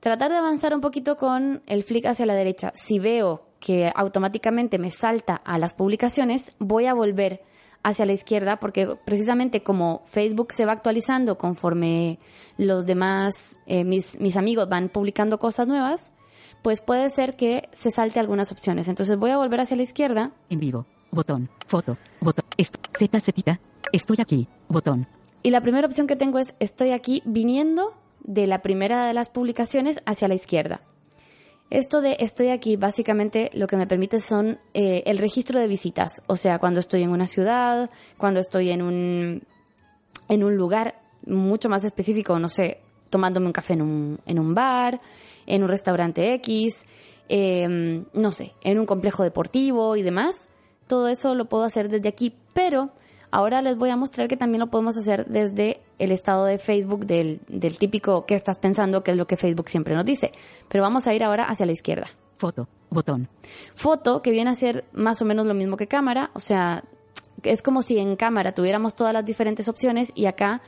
tratar 0.00 0.30
de 0.30 0.38
avanzar 0.38 0.74
un 0.74 0.80
poquito 0.80 1.16
con 1.16 1.62
el 1.66 1.82
flick 1.82 2.06
hacia 2.06 2.26
la 2.26 2.34
derecha. 2.34 2.72
Si 2.74 2.98
veo 2.98 3.42
que 3.60 3.92
automáticamente 3.94 4.78
me 4.78 4.90
salta 4.90 5.36
a 5.36 5.58
las 5.58 5.74
publicaciones, 5.74 6.54
voy 6.58 6.86
a 6.86 6.94
volver 6.94 7.42
hacia 7.82 8.06
la 8.06 8.12
izquierda 8.12 8.58
porque 8.58 8.96
precisamente 9.04 9.62
como 9.62 10.02
Facebook 10.06 10.52
se 10.52 10.66
va 10.66 10.72
actualizando 10.72 11.38
conforme 11.38 12.18
los 12.56 12.86
demás, 12.86 13.58
eh, 13.66 13.84
mis, 13.84 14.18
mis 14.20 14.36
amigos 14.36 14.68
van 14.68 14.88
publicando 14.88 15.38
cosas 15.38 15.66
nuevas, 15.66 16.12
pues 16.62 16.80
puede 16.80 17.08
ser 17.10 17.36
que 17.36 17.68
se 17.72 17.90
salte 17.90 18.20
algunas 18.20 18.52
opciones. 18.52 18.88
Entonces 18.88 19.16
voy 19.16 19.30
a 19.30 19.36
volver 19.36 19.60
hacia 19.60 19.76
la 19.76 19.82
izquierda 19.82 20.32
En 20.48 20.60
vivo. 20.60 20.86
Botón. 21.10 21.50
Foto. 21.66 21.96
Botón. 22.20 22.44
Z. 22.56 23.20
Zetita. 23.20 23.60
Estoy 23.92 24.18
aquí. 24.20 24.48
Botón. 24.68 25.06
Y 25.42 25.50
la 25.50 25.60
primera 25.60 25.86
opción 25.86 26.06
que 26.06 26.16
tengo 26.16 26.38
es 26.38 26.54
estoy 26.60 26.90
aquí 26.90 27.22
viniendo 27.24 27.94
de 28.22 28.46
la 28.46 28.62
primera 28.62 29.06
de 29.06 29.14
las 29.14 29.30
publicaciones 29.30 30.00
hacia 30.06 30.28
la 30.28 30.34
izquierda. 30.34 30.82
Esto 31.70 32.00
de 32.00 32.16
estoy 32.18 32.48
aquí 32.48 32.76
básicamente 32.76 33.50
lo 33.54 33.66
que 33.66 33.76
me 33.76 33.86
permite 33.86 34.20
son 34.20 34.58
eh, 34.74 35.04
el 35.06 35.18
registro 35.18 35.60
de 35.60 35.68
visitas, 35.68 36.20
o 36.26 36.34
sea, 36.34 36.58
cuando 36.58 36.80
estoy 36.80 37.04
en 37.04 37.10
una 37.10 37.28
ciudad, 37.28 37.90
cuando 38.18 38.40
estoy 38.40 38.70
en 38.70 38.82
un, 38.82 39.44
en 40.28 40.44
un 40.44 40.56
lugar 40.56 41.00
mucho 41.26 41.68
más 41.68 41.84
específico, 41.84 42.36
no 42.40 42.48
sé, 42.48 42.80
tomándome 43.08 43.46
un 43.46 43.52
café 43.52 43.74
en 43.74 43.82
un, 43.82 44.20
en 44.26 44.40
un 44.40 44.52
bar, 44.52 45.00
en 45.46 45.62
un 45.62 45.68
restaurante 45.68 46.34
X, 46.34 46.84
eh, 47.28 48.04
no 48.12 48.32
sé, 48.32 48.52
en 48.62 48.80
un 48.80 48.86
complejo 48.86 49.22
deportivo 49.22 49.94
y 49.94 50.02
demás. 50.02 50.48
Todo 50.90 51.06
eso 51.06 51.36
lo 51.36 51.44
puedo 51.44 51.62
hacer 51.62 51.88
desde 51.88 52.08
aquí, 52.08 52.34
pero 52.52 52.90
Ahora 53.32 53.62
les 53.62 53.76
voy 53.76 53.90
a 53.90 53.96
mostrar 53.96 54.26
que 54.26 54.36
también 54.36 54.58
lo 54.58 54.70
podemos 54.70 54.96
hacer 54.96 55.24
desde 55.26 55.80
el 56.00 56.10
estado 56.10 56.46
de 56.46 56.58
Facebook 56.58 57.06
del, 57.06 57.40
del 57.46 57.78
típico 57.78 58.26
que 58.26 58.34
estás 58.34 58.58
pensando, 58.58 59.04
que 59.04 59.12
es 59.12 59.16
lo 59.16 59.28
que 59.28 59.36
Facebook 59.36 59.68
siempre 59.68 59.94
nos 59.94 60.04
dice. 60.04 60.32
Pero 60.68 60.82
vamos 60.82 61.06
a 61.06 61.14
ir 61.14 61.22
ahora 61.22 61.44
hacia 61.44 61.64
la 61.64 61.70
izquierda. 61.70 62.06
Foto. 62.38 62.66
Botón. 62.90 63.28
Foto, 63.76 64.20
que 64.20 64.32
viene 64.32 64.50
a 64.50 64.56
ser 64.56 64.84
más 64.92 65.22
o 65.22 65.24
menos 65.24 65.46
lo 65.46 65.54
mismo 65.54 65.76
que 65.76 65.86
cámara, 65.86 66.32
o 66.34 66.40
sea, 66.40 66.82
es 67.44 67.62
como 67.62 67.82
si 67.82 67.98
en 67.98 68.16
cámara 68.16 68.52
tuviéramos 68.52 68.96
todas 68.96 69.12
las 69.12 69.24
diferentes 69.24 69.68
opciones 69.68 70.10
y 70.16 70.26
acá 70.26 70.60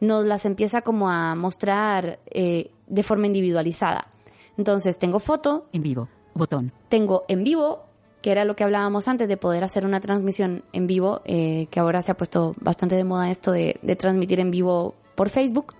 nos 0.00 0.26
las 0.26 0.44
empieza 0.44 0.82
como 0.82 1.08
a 1.08 1.36
mostrar 1.36 2.18
eh, 2.26 2.72
de 2.88 3.02
forma 3.04 3.26
individualizada. 3.26 4.08
Entonces 4.56 4.98
tengo 4.98 5.20
foto, 5.20 5.68
En 5.72 5.82
vivo. 5.82 6.08
Botón. 6.34 6.72
tengo 6.88 7.24
en 7.28 7.44
vivo, 7.44 7.84
que 8.22 8.30
era 8.30 8.44
lo 8.44 8.56
que 8.56 8.64
hablábamos 8.64 9.08
antes 9.08 9.28
de 9.28 9.36
poder 9.36 9.64
hacer 9.64 9.86
una 9.86 10.00
transmisión 10.00 10.64
en 10.72 10.86
vivo, 10.86 11.22
eh, 11.24 11.66
que 11.70 11.80
ahora 11.80 12.02
se 12.02 12.12
ha 12.12 12.16
puesto 12.16 12.54
bastante 12.60 12.96
de 12.96 13.04
moda 13.04 13.30
esto 13.30 13.52
de, 13.52 13.78
de 13.82 13.96
transmitir 13.96 14.40
en 14.40 14.50
vivo 14.50 14.94
por 15.14 15.30
Facebook. 15.30 15.74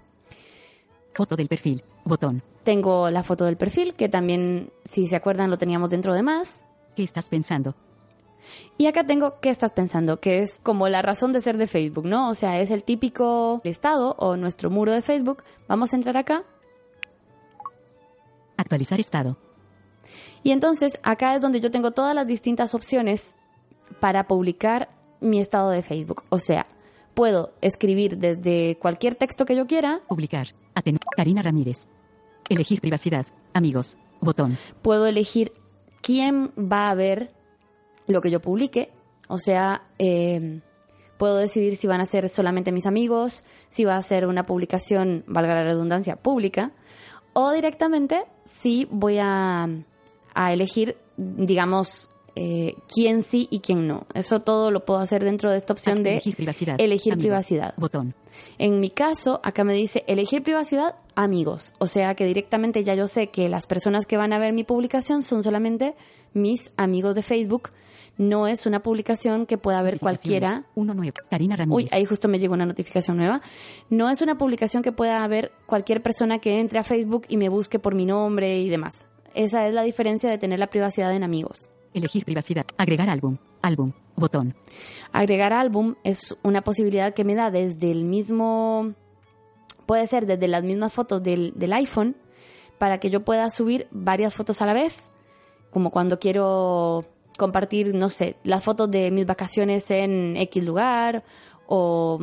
Foto 1.15 1.37
del 1.37 1.49
perfil. 1.49 1.83
Botón. 2.05 2.43
Tengo 2.65 3.11
la 3.11 3.23
foto 3.23 3.45
del 3.45 3.57
perfil, 3.57 3.95
que 3.95 4.09
también, 4.09 4.71
si 4.85 5.07
se 5.07 5.17
acuerdan, 5.17 5.51
lo 5.51 5.59
teníamos 5.59 5.91
dentro 5.91 6.15
de 6.15 6.23
más. 6.23 6.69
¿Qué 6.95 7.03
estás 7.03 7.29
pensando? 7.29 7.75
Y 8.77 8.87
acá 8.87 9.05
tengo 9.05 9.41
qué 9.41 9.51
estás 9.51 9.73
pensando, 9.73 10.21
que 10.21 10.39
es 10.39 10.61
como 10.63 10.89
la 10.89 11.03
razón 11.03 11.33
de 11.33 11.41
ser 11.41 11.59
de 11.59 11.67
Facebook, 11.67 12.07
¿no? 12.07 12.31
O 12.31 12.35
sea, 12.35 12.61
es 12.61 12.71
el 12.71 12.85
típico 12.85 13.61
estado 13.65 14.15
o 14.19 14.37
nuestro 14.37 14.71
muro 14.71 14.93
de 14.93 15.03
Facebook. 15.03 15.43
Vamos 15.67 15.93
a 15.93 15.97
entrar 15.97 16.17
acá 16.17 16.45
Actualizar 18.59 18.99
estado. 18.99 19.37
Y 20.43 20.53
entonces 20.53 20.99
acá 21.03 21.35
es 21.35 21.41
donde 21.41 21.61
yo 21.61 21.71
tengo 21.71 21.91
todas 21.91 22.15
las 22.15 22.27
distintas 22.27 22.75
opciones 22.75 23.35
para 24.01 24.27
publicar 24.27 24.89
mi 25.21 25.41
estado 25.41 25.71
de 25.71 25.83
Facebook. 25.83 26.25
O 26.29 26.39
sea, 26.39 26.67
puedo 27.15 27.53
escribir 27.61 28.19
desde 28.19 28.77
cualquier 28.81 29.15
texto 29.15 29.45
que 29.45 29.57
yo 29.57 29.67
quiera, 29.67 30.01
Publicar. 30.09 30.55
Karina 31.17 31.43
Ramírez. 31.43 31.89
Elegir 32.49 32.81
privacidad. 32.81 33.27
Amigos. 33.53 33.97
Botón. 34.21 34.59
puedo 34.83 35.07
elegir 35.07 35.53
quién 36.01 36.51
va 36.57 36.91
a 36.91 36.95
ver 36.95 37.33
lo 38.07 38.21
que 38.21 38.31
yo 38.31 38.41
publique. 38.41 38.91
O 39.29 39.39
sea, 39.39 39.83
eh, 39.99 40.61
puedo 41.19 41.37
decidir 41.37 41.77
si 41.77 41.87
van 41.87 42.01
a 42.01 42.07
ser 42.07 42.29
solamente 42.29 42.73
mis 42.73 42.87
amigos, 42.87 43.45
si 43.69 43.85
va 43.85 43.97
a 43.97 44.03
ser 44.03 44.27
una 44.27 44.45
publicación, 44.45 45.25
valga 45.27 45.55
la 45.55 45.65
redundancia, 45.65 46.17
pública, 46.17 46.73
o 47.39 47.53
directamente 47.53 48.25
si 48.45 48.89
voy 48.91 49.19
a, 49.21 49.69
a 50.35 50.53
elegir, 50.53 50.97
digamos, 51.17 52.09
eh, 52.41 52.77
quién 52.87 53.25
sí 53.25 53.49
y 53.51 53.59
quién 53.59 53.89
no. 53.89 54.07
Eso 54.15 54.41
todo 54.43 54.71
lo 54.71 54.85
puedo 54.85 55.01
hacer 55.01 55.25
dentro 55.25 55.51
de 55.51 55.59
esta 55.59 55.73
opción 55.73 56.05
de 56.05 56.13
Elegir 56.13 56.37
privacidad. 56.37 56.77
elegir 56.81 57.13
Amigos. 57.15 57.25
privacidad. 57.25 57.75
Botón. 57.77 58.15
En 58.59 58.79
mi 58.79 58.91
caso, 58.91 59.41
acá 59.43 59.65
me 59.65 59.75
dice 59.75 60.05
elegir 60.07 60.45
privacidad, 60.45 60.95
amigos. 61.17 61.73
O 61.79 61.89
sea 61.89 62.15
que 62.15 62.27
directamente 62.27 62.85
ya 62.85 62.95
yo 62.95 63.09
sé 63.09 63.31
que 63.31 63.49
las 63.49 63.67
personas 63.67 64.07
que 64.07 64.17
van 64.17 64.33
a 64.33 64.39
ver 64.39 64.53
mi 64.53 64.63
publicación 64.63 65.23
son 65.25 65.43
solamente 65.43 65.97
mis 66.33 66.71
amigos 66.77 67.17
de 67.17 67.23
Facebook. 67.23 67.71
No 68.19 68.47
es 68.47 68.67
una 68.67 68.83
publicación 68.85 69.45
que 69.45 69.59
pueda 69.59 69.83
ver 69.83 69.99
cualquiera. 69.99 70.65
19. 70.77 71.13
Karina 71.31 71.57
Ramírez. 71.57 71.85
Uy, 71.85 71.89
ahí 71.91 72.05
justo 72.05 72.29
me 72.29 72.39
llegó 72.39 72.55
una 72.55 72.67
notificación 72.67 73.17
nueva. 73.17 73.41
No 73.91 74.09
es 74.11 74.23
una 74.23 74.39
publicación 74.39 74.85
que 74.85 74.93
pueda 74.93 75.27
ver 75.27 75.51
cualquier 75.67 76.03
persona 76.03 76.39
que 76.39 76.61
entre 76.61 76.79
a 76.79 76.85
Facebook 76.85 77.25
y 77.29 77.37
me 77.37 77.49
busque 77.49 77.81
por 77.81 77.97
mi 77.97 78.07
nombre 78.07 78.61
y 78.61 78.69
demás. 78.69 78.95
Esa 79.35 79.67
es 79.67 79.75
la 79.75 79.83
diferencia 79.83 80.31
de 80.31 80.39
tener 80.39 80.59
la 80.61 80.69
privacidad 80.69 81.13
en 81.15 81.25
amigos. 81.25 81.69
Elegir 81.95 82.25
privacidad. 82.25 82.67
Agregar 82.77 83.09
álbum. 83.09 83.39
Álbum. 83.63 83.93
Botón. 84.17 84.55
Agregar 85.13 85.53
álbum 85.53 85.95
es 86.05 86.37
una 86.43 86.63
posibilidad 86.63 87.15
que 87.15 87.25
me 87.25 87.35
da 87.35 87.51
desde 87.51 87.91
el 87.91 88.05
mismo, 88.05 88.95
puede 89.87 90.07
ser 90.07 90.27
desde 90.27 90.49
las 90.49 90.63
mismas 90.63 90.93
fotos 90.93 91.23
del, 91.23 91.53
del 91.57 91.73
iPhone, 91.73 92.17
para 92.79 92.99
que 92.99 93.11
yo 93.11 93.25
pueda 93.25 93.51
subir 93.51 93.89
varias 93.91 94.35
fotos 94.35 94.61
a 94.63 94.67
la 94.67 94.73
vez, 94.73 95.11
como 95.71 95.91
cuando 95.91 96.19
quiero 96.19 97.05
compartir, 97.37 97.95
no 97.95 98.09
sé, 98.09 98.37
las 98.45 98.63
fotos 98.63 98.91
de 98.91 99.11
mis 99.11 99.25
vacaciones 99.25 99.91
en 99.91 100.37
X 100.37 100.65
lugar 100.65 101.25
o, 101.67 102.19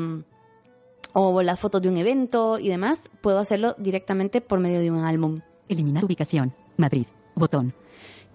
o 1.14 1.42
las 1.42 1.60
fotos 1.60 1.82
de 1.82 1.90
un 1.90 1.98
evento 1.98 2.60
y 2.60 2.70
demás, 2.70 3.10
puedo 3.22 3.40
hacerlo 3.40 3.76
directamente 3.78 4.42
por 4.42 4.60
medio 4.60 4.80
de 4.80 4.92
un 4.92 5.04
álbum. 5.04 5.42
Eliminar 5.70 6.04
ubicación. 6.04 6.54
Madrid. 6.78 7.08
Botón. 7.36 7.74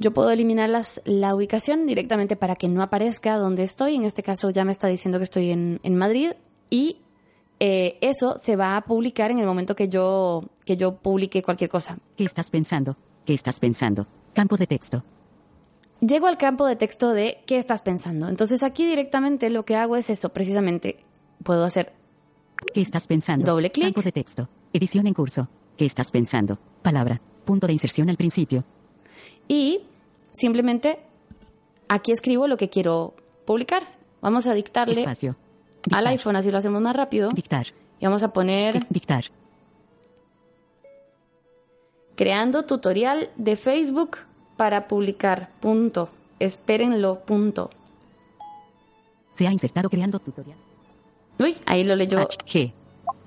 Yo 0.00 0.12
puedo 0.12 0.30
eliminar 0.30 0.68
las- 0.70 1.00
la 1.04 1.34
ubicación 1.34 1.86
directamente 1.86 2.34
para 2.34 2.56
que 2.56 2.68
no 2.68 2.82
aparezca 2.82 3.36
donde 3.36 3.62
estoy. 3.62 3.94
En 3.96 4.04
este 4.04 4.22
caso 4.22 4.50
ya 4.50 4.64
me 4.64 4.72
está 4.72 4.88
diciendo 4.88 5.18
que 5.18 5.24
estoy 5.24 5.50
en, 5.50 5.78
en 5.82 5.94
Madrid 5.94 6.32
y 6.70 6.96
eh, 7.60 7.98
eso 8.00 8.34
se 8.42 8.56
va 8.56 8.76
a 8.76 8.80
publicar 8.84 9.30
en 9.30 9.38
el 9.38 9.46
momento 9.46 9.76
que 9.76 9.88
yo, 9.88 10.42
que 10.64 10.76
yo 10.78 10.96
publique 10.96 11.42
cualquier 11.42 11.68
cosa. 11.70 11.98
¿Qué 12.16 12.24
estás 12.24 12.50
pensando? 12.50 12.96
¿Qué 13.26 13.34
estás 13.34 13.60
pensando? 13.60 14.06
Campo 14.32 14.56
de 14.56 14.66
texto. 14.66 15.04
Llego 16.00 16.26
al 16.28 16.38
campo 16.38 16.66
de 16.66 16.76
texto 16.76 17.10
de 17.12 17.42
¿qué 17.46 17.58
estás 17.58 17.82
pensando? 17.82 18.28
Entonces 18.30 18.62
aquí 18.62 18.86
directamente 18.86 19.50
lo 19.50 19.66
que 19.66 19.76
hago 19.76 19.96
es 19.96 20.08
eso, 20.08 20.30
precisamente. 20.30 21.04
Puedo 21.44 21.64
hacer 21.64 21.92
¿Qué 22.72 22.80
estás 22.80 23.06
pensando? 23.06 23.44
Doble 23.52 23.70
clic. 23.70 23.86
Campo 23.88 24.02
de 24.02 24.12
texto. 24.12 24.48
Edición 24.72 25.06
en 25.06 25.12
curso. 25.14 25.48
¿Qué 25.76 25.84
estás 25.84 26.10
pensando? 26.10 26.58
Palabra. 26.82 27.20
Punto 27.44 27.66
de 27.66 27.74
inserción 27.74 28.08
al 28.08 28.16
principio. 28.16 28.64
Y 29.50 29.80
simplemente 30.32 31.00
aquí 31.88 32.12
escribo 32.12 32.46
lo 32.46 32.56
que 32.56 32.70
quiero 32.70 33.14
publicar. 33.44 33.82
Vamos 34.22 34.46
a 34.46 34.54
dictarle 34.54 35.00
Espacio. 35.00 35.34
al 35.90 36.06
iPhone, 36.06 36.36
así 36.36 36.52
lo 36.52 36.58
hacemos 36.58 36.80
más 36.80 36.94
rápido. 36.94 37.30
Dictar. 37.30 37.66
Y 37.98 38.06
vamos 38.06 38.22
a 38.22 38.32
poner 38.32 38.78
Dictar. 38.88 39.24
creando 42.14 42.64
tutorial 42.64 43.30
de 43.36 43.56
Facebook 43.56 44.18
para 44.56 44.86
publicar. 44.86 45.50
Punto. 45.58 46.10
Espérenlo. 46.38 47.24
Punto. 47.24 47.70
Se 49.34 49.48
ha 49.48 49.52
insertado 49.52 49.90
creando 49.90 50.20
tutorial. 50.20 50.58
Uy, 51.40 51.56
ahí 51.66 51.82
lo 51.82 51.96
leyó. 51.96 52.20
H, 52.20 52.36
G. 52.46 52.72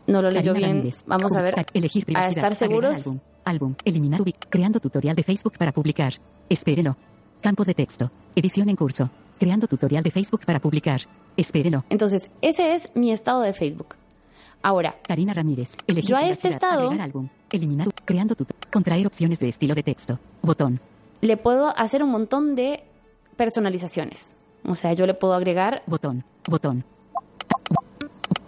No 0.07 0.21
lo 0.21 0.29
leyó 0.29 0.53
Karina 0.53 0.67
bien. 0.67 0.77
Ramírez. 0.77 1.03
Vamos 1.05 1.35
a 1.35 1.41
ver. 1.41 1.65
Elegir 1.73 2.05
A 2.15 2.29
estar 2.29 2.55
seguros. 2.55 3.09
Álbum. 3.45 3.75
Eliminar 3.85 4.21
ubic. 4.21 4.37
Creando 4.49 4.79
tutorial 4.79 5.15
de 5.15 5.23
Facebook 5.23 5.53
para 5.57 5.71
publicar. 5.71 6.13
Espérelo. 6.49 6.95
Campo 7.41 7.63
de 7.65 7.73
texto. 7.73 8.11
Edición 8.35 8.69
en 8.69 8.75
curso. 8.75 9.09
Creando 9.39 9.67
tutorial 9.67 10.03
de 10.03 10.11
Facebook 10.11 10.41
para 10.45 10.59
publicar. 10.59 11.01
Espérelo. 11.35 11.83
Entonces, 11.89 12.29
ese 12.41 12.73
es 12.75 12.91
mi 12.95 13.11
estado 13.11 13.41
de 13.41 13.53
Facebook. 13.53 13.95
Ahora, 14.61 14.95
Karina 15.05 15.33
Ramírez. 15.33 15.75
Elegir 15.87 16.09
Yo 16.11 16.15
a 16.17 16.23
este 16.27 16.47
estado- 16.49 16.89
álbum. 16.91 17.27
Eliminar. 17.51 17.87
Creando 18.05 18.35
tutorial. 18.35 18.69
Contraer 18.71 19.05
opciones 19.05 19.39
de 19.39 19.49
estilo 19.49 19.75
de 19.75 19.83
texto. 19.83 20.19
Botón. 20.41 20.79
le 21.21 21.37
puedo 21.37 21.75
hacer 21.77 22.03
un 22.03 22.11
montón 22.11 22.53
de 22.55 22.83
personalizaciones. 23.37 24.29
O 24.65 24.75
sea, 24.75 24.93
yo 24.93 25.05
le 25.05 25.13
puedo 25.13 25.33
agregar 25.33 25.81
Botón. 25.87 26.23
Botón. 26.49 26.83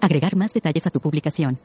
Agregar 0.02 0.36
más 0.36 0.54
detalles 0.54 0.86
a 0.86 0.90
tu 0.92 1.00
publicación. 1.00 1.58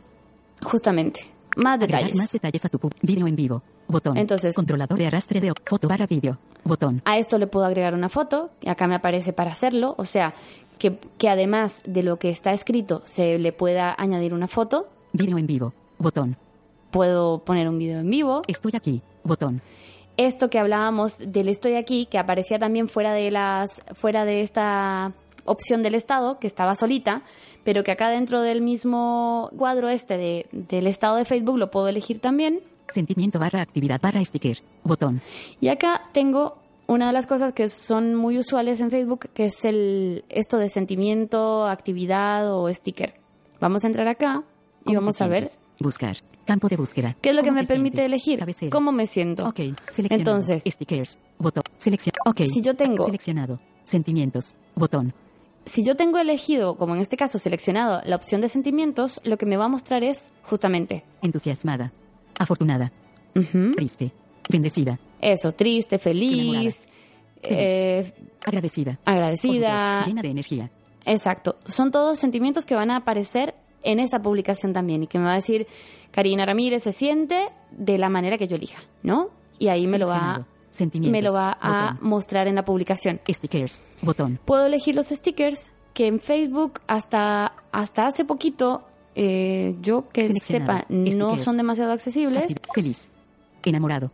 justamente 0.62 1.20
más 1.56 1.78
detalles. 1.80 2.14
más 2.16 2.30
detalles 2.32 2.64
a 2.64 2.68
tu 2.68 2.78
video 3.02 3.26
en 3.26 3.36
vivo. 3.36 3.62
Botón. 3.88 4.16
Entonces- 4.16 4.54
Controlador 4.54 4.98
de 4.98 5.06
arrastre 5.06 5.40
de 5.40 5.52
foto 5.66 5.88
barra 5.88 6.06
vídeo. 6.06 6.38
Botón. 6.64 7.02
A 7.04 7.18
esto 7.18 7.38
le 7.38 7.46
puedo 7.46 7.66
agregar 7.66 7.94
una 7.94 8.08
foto, 8.08 8.50
y 8.60 8.68
acá 8.68 8.86
me 8.86 8.94
aparece 8.94 9.32
para 9.32 9.50
hacerlo, 9.50 9.94
o 9.98 10.04
sea, 10.04 10.34
que, 10.78 10.98
que 11.18 11.28
además 11.28 11.80
de 11.84 12.02
lo 12.02 12.18
que 12.18 12.30
está 12.30 12.52
escrito 12.52 13.02
se 13.04 13.38
le 13.38 13.52
pueda 13.52 13.94
añadir 13.98 14.32
una 14.34 14.48
foto, 14.48 14.88
Video 15.12 15.38
en 15.38 15.46
vivo. 15.46 15.72
Botón. 15.98 16.36
puedo 16.90 17.38
poner 17.44 17.68
un 17.68 17.78
video 17.78 18.00
en 18.00 18.08
vivo. 18.10 18.42
Estoy 18.46 18.72
aquí. 18.74 19.02
Botón. 19.24 19.60
Esto 20.16 20.50
que 20.50 20.58
hablábamos 20.58 21.18
del 21.18 21.48
estoy 21.48 21.74
aquí, 21.74 22.06
que 22.06 22.18
aparecía 22.18 22.58
también 22.58 22.88
fuera 22.88 23.12
de 23.14 23.30
las 23.30 23.80
fuera 23.94 24.24
de 24.24 24.42
esta 24.42 25.12
opción 25.44 25.82
del 25.82 25.94
estado, 25.94 26.38
que 26.38 26.46
estaba 26.46 26.74
solita, 26.74 27.22
pero 27.64 27.82
que 27.84 27.90
acá 27.92 28.08
dentro 28.10 28.40
del 28.42 28.60
mismo 28.62 29.50
cuadro 29.56 29.88
este 29.88 30.16
de, 30.16 30.46
del 30.52 30.86
estado 30.86 31.16
de 31.16 31.24
Facebook 31.24 31.58
lo 31.58 31.70
puedo 31.70 31.88
elegir 31.88 32.18
también. 32.20 32.60
Sentimiento 32.88 33.38
barra 33.38 33.60
actividad 33.60 34.00
barra 34.00 34.24
sticker. 34.24 34.62
Botón. 34.84 35.20
Y 35.60 35.68
acá 35.68 36.08
tengo 36.12 36.54
una 36.86 37.06
de 37.06 37.12
las 37.12 37.26
cosas 37.28 37.52
que 37.52 37.68
son 37.68 38.14
muy 38.16 38.36
usuales 38.38 38.80
en 38.80 38.90
Facebook, 38.90 39.28
que 39.32 39.46
es 39.46 39.64
el 39.64 40.24
esto 40.28 40.58
de 40.58 40.68
sentimiento, 40.70 41.66
actividad 41.68 42.52
o 42.52 42.72
sticker. 42.72 43.14
Vamos 43.60 43.84
a 43.84 43.86
entrar 43.86 44.08
acá 44.08 44.42
y 44.82 44.86
¿Cómo 44.86 45.00
vamos 45.00 45.20
a 45.20 45.28
ver? 45.28 45.48
Buscar. 45.80 46.16
Campo 46.46 46.68
de 46.68 46.76
búsqueda. 46.76 47.14
qué 47.20 47.30
es 47.30 47.36
lo 47.36 47.42
que 47.42 47.50
¿Cómo 47.50 47.60
me 47.60 47.66
te 47.66 47.68
permite 47.74 47.98
sientes? 47.98 48.06
elegir, 48.06 48.38
Cabecera. 48.40 48.70
cómo 48.70 48.90
me 48.90 49.06
siento. 49.06 49.46
Ok. 49.46 49.60
Entonces- 50.08 50.64
Stickers. 50.66 51.16
Botón. 51.38 51.62
Selección. 51.78 52.12
Ok. 52.26 52.40
Si 52.52 52.60
yo 52.60 52.74
tengo- 52.74 53.04
Seleccionado. 53.04 53.60
Sentimientos. 53.84 54.56
Botón. 54.74 55.14
Si 55.64 55.82
yo 55.82 55.94
tengo 55.94 56.18
elegido, 56.18 56.76
como 56.76 56.94
en 56.94 57.02
este 57.02 57.16
caso 57.16 57.38
seleccionado, 57.38 58.00
la 58.04 58.16
opción 58.16 58.40
de 58.40 58.48
sentimientos, 58.48 59.20
lo 59.24 59.36
que 59.38 59.46
me 59.46 59.56
va 59.56 59.66
a 59.66 59.68
mostrar 59.68 60.02
es 60.02 60.28
justamente 60.42 61.04
Entusiasmada. 61.22 61.92
Afortunada. 62.38 62.90
Triste. 63.76 64.12
Bendecida. 64.48 64.98
eso, 65.20 65.52
triste, 65.52 65.98
feliz, 65.98 66.88
eh, 67.42 68.12
Agradecida. 68.44 68.98
agradecida, 69.04 70.02
Llena 70.04 70.22
de 70.22 70.28
energía. 70.30 70.70
Exacto. 71.04 71.56
Son 71.66 71.90
todos 71.90 72.18
sentimientos 72.18 72.64
que 72.64 72.74
van 72.74 72.90
a 72.90 72.96
aparecer 72.96 73.54
en 73.82 74.00
esa 74.00 74.20
publicación 74.20 74.72
también 74.72 75.02
y 75.02 75.06
que 75.06 75.18
me 75.18 75.24
va 75.26 75.32
a 75.32 75.36
decir, 75.36 75.66
Karina 76.10 76.44
Ramírez 76.46 76.82
se 76.82 76.92
siente 76.92 77.48
de 77.70 77.98
la 77.98 78.08
manera 78.08 78.36
que 78.38 78.48
yo 78.48 78.56
elija, 78.56 78.80
¿no? 79.02 79.30
Y 79.58 79.68
ahí 79.68 79.86
me 79.86 79.98
lo 79.98 80.06
va. 80.06 80.46
Sentimientos. 80.70 81.12
me 81.12 81.22
lo 81.22 81.32
va 81.32 81.52
a 81.60 81.92
Botón. 81.92 82.08
mostrar 82.08 82.48
en 82.48 82.54
la 82.54 82.64
publicación. 82.64 83.20
Stickers. 83.28 83.80
Botón. 84.02 84.38
Puedo 84.44 84.66
elegir 84.66 84.94
los 84.94 85.06
stickers 85.08 85.64
que 85.94 86.06
en 86.06 86.20
Facebook 86.20 86.80
hasta, 86.86 87.52
hasta 87.72 88.06
hace 88.06 88.24
poquito, 88.24 88.84
eh, 89.14 89.74
yo 89.82 90.08
que 90.08 90.32
sepa, 90.40 90.84
no 90.88 91.36
son 91.36 91.56
demasiado 91.56 91.92
accesibles, 91.92 92.54
Feliz. 92.74 93.08
Enamorado. 93.64 94.10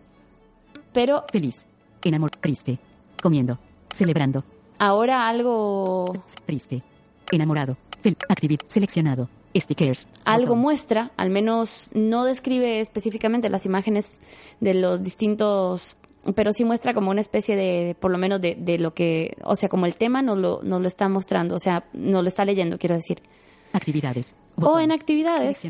pero 0.93 1.25
Feliz. 1.31 1.67
Enamorado. 2.03 2.39
Triste. 2.41 2.79
Comiendo. 3.23 3.59
Celebrando. 3.95 4.45
ahora 4.79 5.29
algo, 5.29 6.07
Triste. 6.47 6.83
Enamorado. 7.31 7.77
Fel 8.01 8.17
actividad. 8.29 8.61
Seleccionado. 8.69 9.29
Stickers. 9.55 10.07
algo 10.25 10.49
Botón. 10.49 10.59
muestra, 10.61 11.11
al 11.17 11.31
menos 11.31 11.91
no 11.95 12.25
describe 12.25 12.81
específicamente 12.81 13.49
las 13.49 13.65
imágenes 13.67 14.19
de 14.61 14.75
los 14.75 15.03
distintos, 15.03 15.97
pero 16.35 16.53
sí 16.53 16.65
muestra 16.65 16.95
como 16.95 17.11
una 17.11 17.21
especie 17.21 17.57
de, 17.57 17.97
por 17.99 18.11
lo 18.11 18.19
menos 18.19 18.41
de, 18.41 18.57
de 18.59 18.79
lo 18.79 18.95
que, 18.95 19.37
o 19.45 19.57
sea, 19.57 19.69
como 19.69 19.87
el 19.87 19.97
tema 19.97 20.23
nos 20.23 20.39
lo, 20.39 20.61
nos 20.63 20.81
lo 20.81 20.89
está 20.89 21.09
mostrando, 21.09 21.55
o 21.55 21.59
sea, 21.59 21.85
nos 21.93 22.23
lo 22.23 22.29
está 22.29 22.45
leyendo, 22.45 22.79
quiero 22.79 22.97
decir. 22.97 23.21
Actividades. 23.73 24.35
O 24.57 24.79
en 24.81 24.91
actividades, 24.93 25.61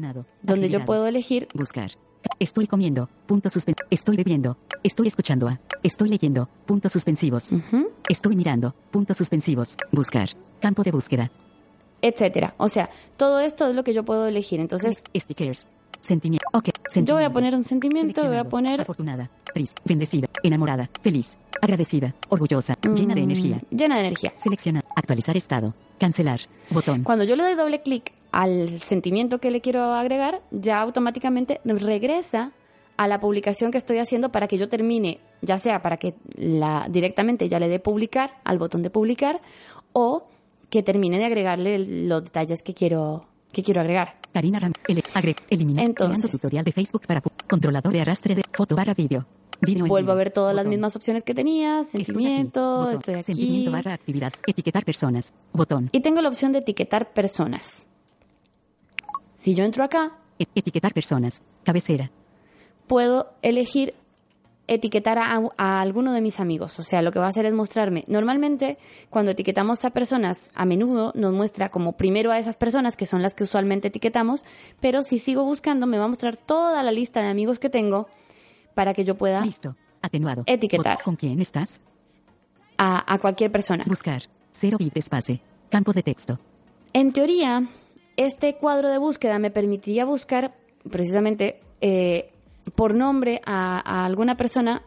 donde 0.42 0.68
yo 0.68 0.84
puedo 0.84 1.06
elegir 1.06 1.48
Buscar. 1.54 1.90
Estoy 2.38 2.66
comiendo. 2.66 3.08
Punto 3.26 3.50
suspen. 3.50 3.74
Estoy 3.90 4.16
bebiendo. 4.16 4.56
Estoy 4.82 5.08
escuchando 5.08 5.48
a. 5.48 5.60
Estoy 5.82 6.08
leyendo. 6.08 6.48
Puntos 6.66 6.92
suspensivos. 6.92 7.50
Estoy 8.08 8.36
mirando. 8.36 8.74
Puntos 8.90 9.16
suspensivos. 9.16 9.76
Buscar. 9.92 10.30
Campo 10.60 10.82
de 10.82 10.90
búsqueda. 10.90 11.30
etcétera. 12.02 12.54
O 12.58 12.68
sea, 12.68 12.90
todo 13.16 13.40
esto 13.40 13.68
es 13.68 13.74
lo 13.74 13.84
que 13.84 13.92
yo 13.92 14.04
puedo 14.04 14.26
elegir. 14.26 14.60
Entonces, 14.60 15.02
Stickers. 15.16 15.66
Sentimiento. 16.00 16.46
Ok. 16.52 16.68
yo 16.94 17.14
voy 17.14 17.24
a 17.24 17.32
poner 17.32 17.54
un 17.54 17.64
sentimiento, 17.64 18.24
voy 18.26 18.36
a 18.36 18.44
poner 18.44 18.80
Afortunada. 18.80 19.30
Triste. 19.52 19.80
Bendecida. 19.84 20.28
Enamorada. 20.46 20.90
Feliz. 21.02 21.36
Agradecida. 21.60 22.14
Orgullosa. 22.28 22.74
Llena 22.82 23.14
de 23.14 23.20
mm, 23.22 23.24
energía. 23.24 23.62
Llena 23.70 23.96
de 23.96 24.00
energía. 24.02 24.34
Seleccionar. 24.36 24.84
Actualizar 24.94 25.36
estado. 25.36 25.74
Cancelar. 25.98 26.40
Botón. 26.70 27.02
Cuando 27.02 27.24
yo 27.24 27.36
le 27.36 27.44
doy 27.44 27.54
doble 27.54 27.82
clic 27.82 28.12
al 28.32 28.80
sentimiento 28.80 29.38
que 29.38 29.50
le 29.50 29.60
quiero 29.60 29.94
agregar, 29.94 30.42
ya 30.50 30.80
automáticamente 30.80 31.60
regresa 31.64 32.52
a 32.96 33.08
la 33.08 33.20
publicación 33.20 33.70
que 33.70 33.78
estoy 33.78 33.98
haciendo 33.98 34.30
para 34.30 34.48
que 34.48 34.58
yo 34.58 34.68
termine, 34.68 35.20
ya 35.42 35.58
sea 35.58 35.82
para 35.82 35.96
que 35.96 36.14
la 36.36 36.86
directamente 36.90 37.48
ya 37.48 37.58
le 37.58 37.68
dé 37.68 37.78
publicar 37.78 38.38
al 38.44 38.58
botón 38.58 38.82
de 38.82 38.90
publicar 38.90 39.40
o 39.92 40.28
que 40.70 40.82
termine 40.82 41.18
de 41.18 41.26
agregarle 41.26 41.78
los 42.06 42.24
detalles 42.24 42.62
que 42.62 42.74
quiero 42.74 43.22
que 43.52 43.62
quiero 43.62 43.80
agregar. 43.80 44.16
Karina 44.32 44.60
Ram. 44.60 44.72
Ele, 44.86 45.02
agre, 45.14 45.34
eliminar. 45.48 45.84
Entonces. 45.84 46.18
Creando 46.18 46.38
tutorial 46.38 46.64
de 46.64 46.72
Facebook 46.72 47.06
para 47.06 47.22
controlador 47.48 47.92
de 47.92 48.00
arrastre 48.02 48.34
de 48.34 48.42
foto 48.52 48.76
barra 48.76 48.92
vídeo. 48.92 49.26
Video 49.60 49.86
Vuelvo 49.86 50.12
a 50.12 50.14
ver 50.14 50.30
todas 50.30 50.54
las 50.54 50.66
mismas 50.66 50.94
opciones 50.96 51.22
que 51.22 51.34
tenía, 51.34 51.80
Estoy 51.80 52.02
aquí. 52.02 52.04
sentimiento, 52.06 52.78
Botón. 52.80 52.94
estoy 52.94 53.14
aquí. 53.14 53.22
Sentimiento 53.24 53.70
barra 53.72 53.92
actividad. 53.94 54.32
Etiquetar 54.46 54.84
personas. 54.84 55.32
Botón. 55.52 55.88
Y 55.92 56.00
tengo 56.00 56.20
la 56.22 56.28
opción 56.28 56.52
de 56.52 56.58
etiquetar 56.58 57.12
personas. 57.12 57.86
Si 59.34 59.54
yo 59.54 59.64
entro 59.64 59.84
acá, 59.84 60.12
E- 60.38 60.46
etiquetar 60.54 60.92
personas. 60.92 61.42
Cabecera. 61.64 62.10
puedo 62.86 63.32
elegir 63.42 63.94
etiquetar 64.68 65.18
a, 65.18 65.40
a 65.58 65.80
alguno 65.80 66.12
de 66.12 66.20
mis 66.20 66.40
amigos. 66.40 66.78
O 66.80 66.82
sea, 66.82 67.00
lo 67.00 67.12
que 67.12 67.18
va 67.20 67.26
a 67.26 67.30
hacer 67.30 67.46
es 67.46 67.54
mostrarme. 67.54 68.04
Normalmente, 68.08 68.78
cuando 69.10 69.30
etiquetamos 69.30 69.84
a 69.84 69.90
personas, 69.90 70.48
a 70.54 70.64
menudo 70.64 71.12
nos 71.14 71.32
muestra 71.32 71.68
como 71.70 71.92
primero 71.96 72.32
a 72.32 72.38
esas 72.38 72.56
personas, 72.56 72.96
que 72.96 73.06
son 73.06 73.22
las 73.22 73.32
que 73.34 73.44
usualmente 73.44 73.88
etiquetamos, 73.88 74.44
pero 74.80 75.02
si 75.04 75.20
sigo 75.20 75.44
buscando, 75.44 75.86
me 75.86 75.98
va 75.98 76.04
a 76.06 76.08
mostrar 76.08 76.36
toda 76.36 76.82
la 76.82 76.90
lista 76.90 77.22
de 77.22 77.28
amigos 77.28 77.60
que 77.60 77.70
tengo 77.70 78.08
para 78.76 78.92
que 78.92 79.04
yo 79.04 79.16
pueda 79.16 79.40
Listo. 79.40 79.74
Atenuado. 80.02 80.42
Etiquetar. 80.46 81.02
¿Con 81.02 81.16
quién 81.16 81.40
estás? 81.40 81.80
a, 82.78 83.10
a 83.12 83.18
cualquier 83.18 83.50
persona. 83.50 83.82
Buscar. 83.88 84.24
Cero 84.52 84.76
bit 84.78 84.94
espacio. 84.98 85.40
Campo 85.70 85.92
de 85.94 86.02
texto. 86.02 86.38
En 86.92 87.10
teoría, 87.12 87.66
este 88.16 88.56
cuadro 88.56 88.90
de 88.90 88.98
búsqueda 88.98 89.38
me 89.38 89.50
permitiría 89.50 90.04
buscar 90.04 90.54
precisamente 90.90 91.58
eh, 91.80 92.30
por 92.74 92.94
nombre 92.94 93.40
a, 93.46 93.80
a 93.84 94.04
alguna 94.04 94.36
persona, 94.36 94.82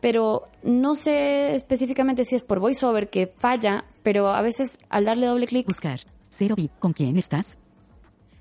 pero 0.00 0.48
no 0.64 0.96
sé 0.96 1.54
específicamente 1.54 2.24
si 2.24 2.34
es 2.34 2.42
por 2.42 2.58
voiceover 2.58 3.10
que 3.10 3.32
falla, 3.38 3.84
pero 4.02 4.28
a 4.28 4.42
veces 4.42 4.76
al 4.88 5.04
darle 5.04 5.26
doble 5.26 5.46
clic 5.46 5.66
Buscar. 5.68 6.00
Cero 6.30 6.56
bit. 6.56 6.72
¿Con 6.80 6.92
quién 6.92 7.16
estás? 7.16 7.58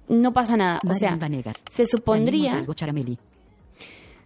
no 0.07 0.33
pasa 0.33 0.57
nada. 0.57 0.79
O 0.83 0.87
Marian 0.87 0.99
sea, 0.99 1.15
Vanega. 1.19 1.53
se 1.69 1.85
supondría, 1.85 2.53
Montalvo. 2.53 2.73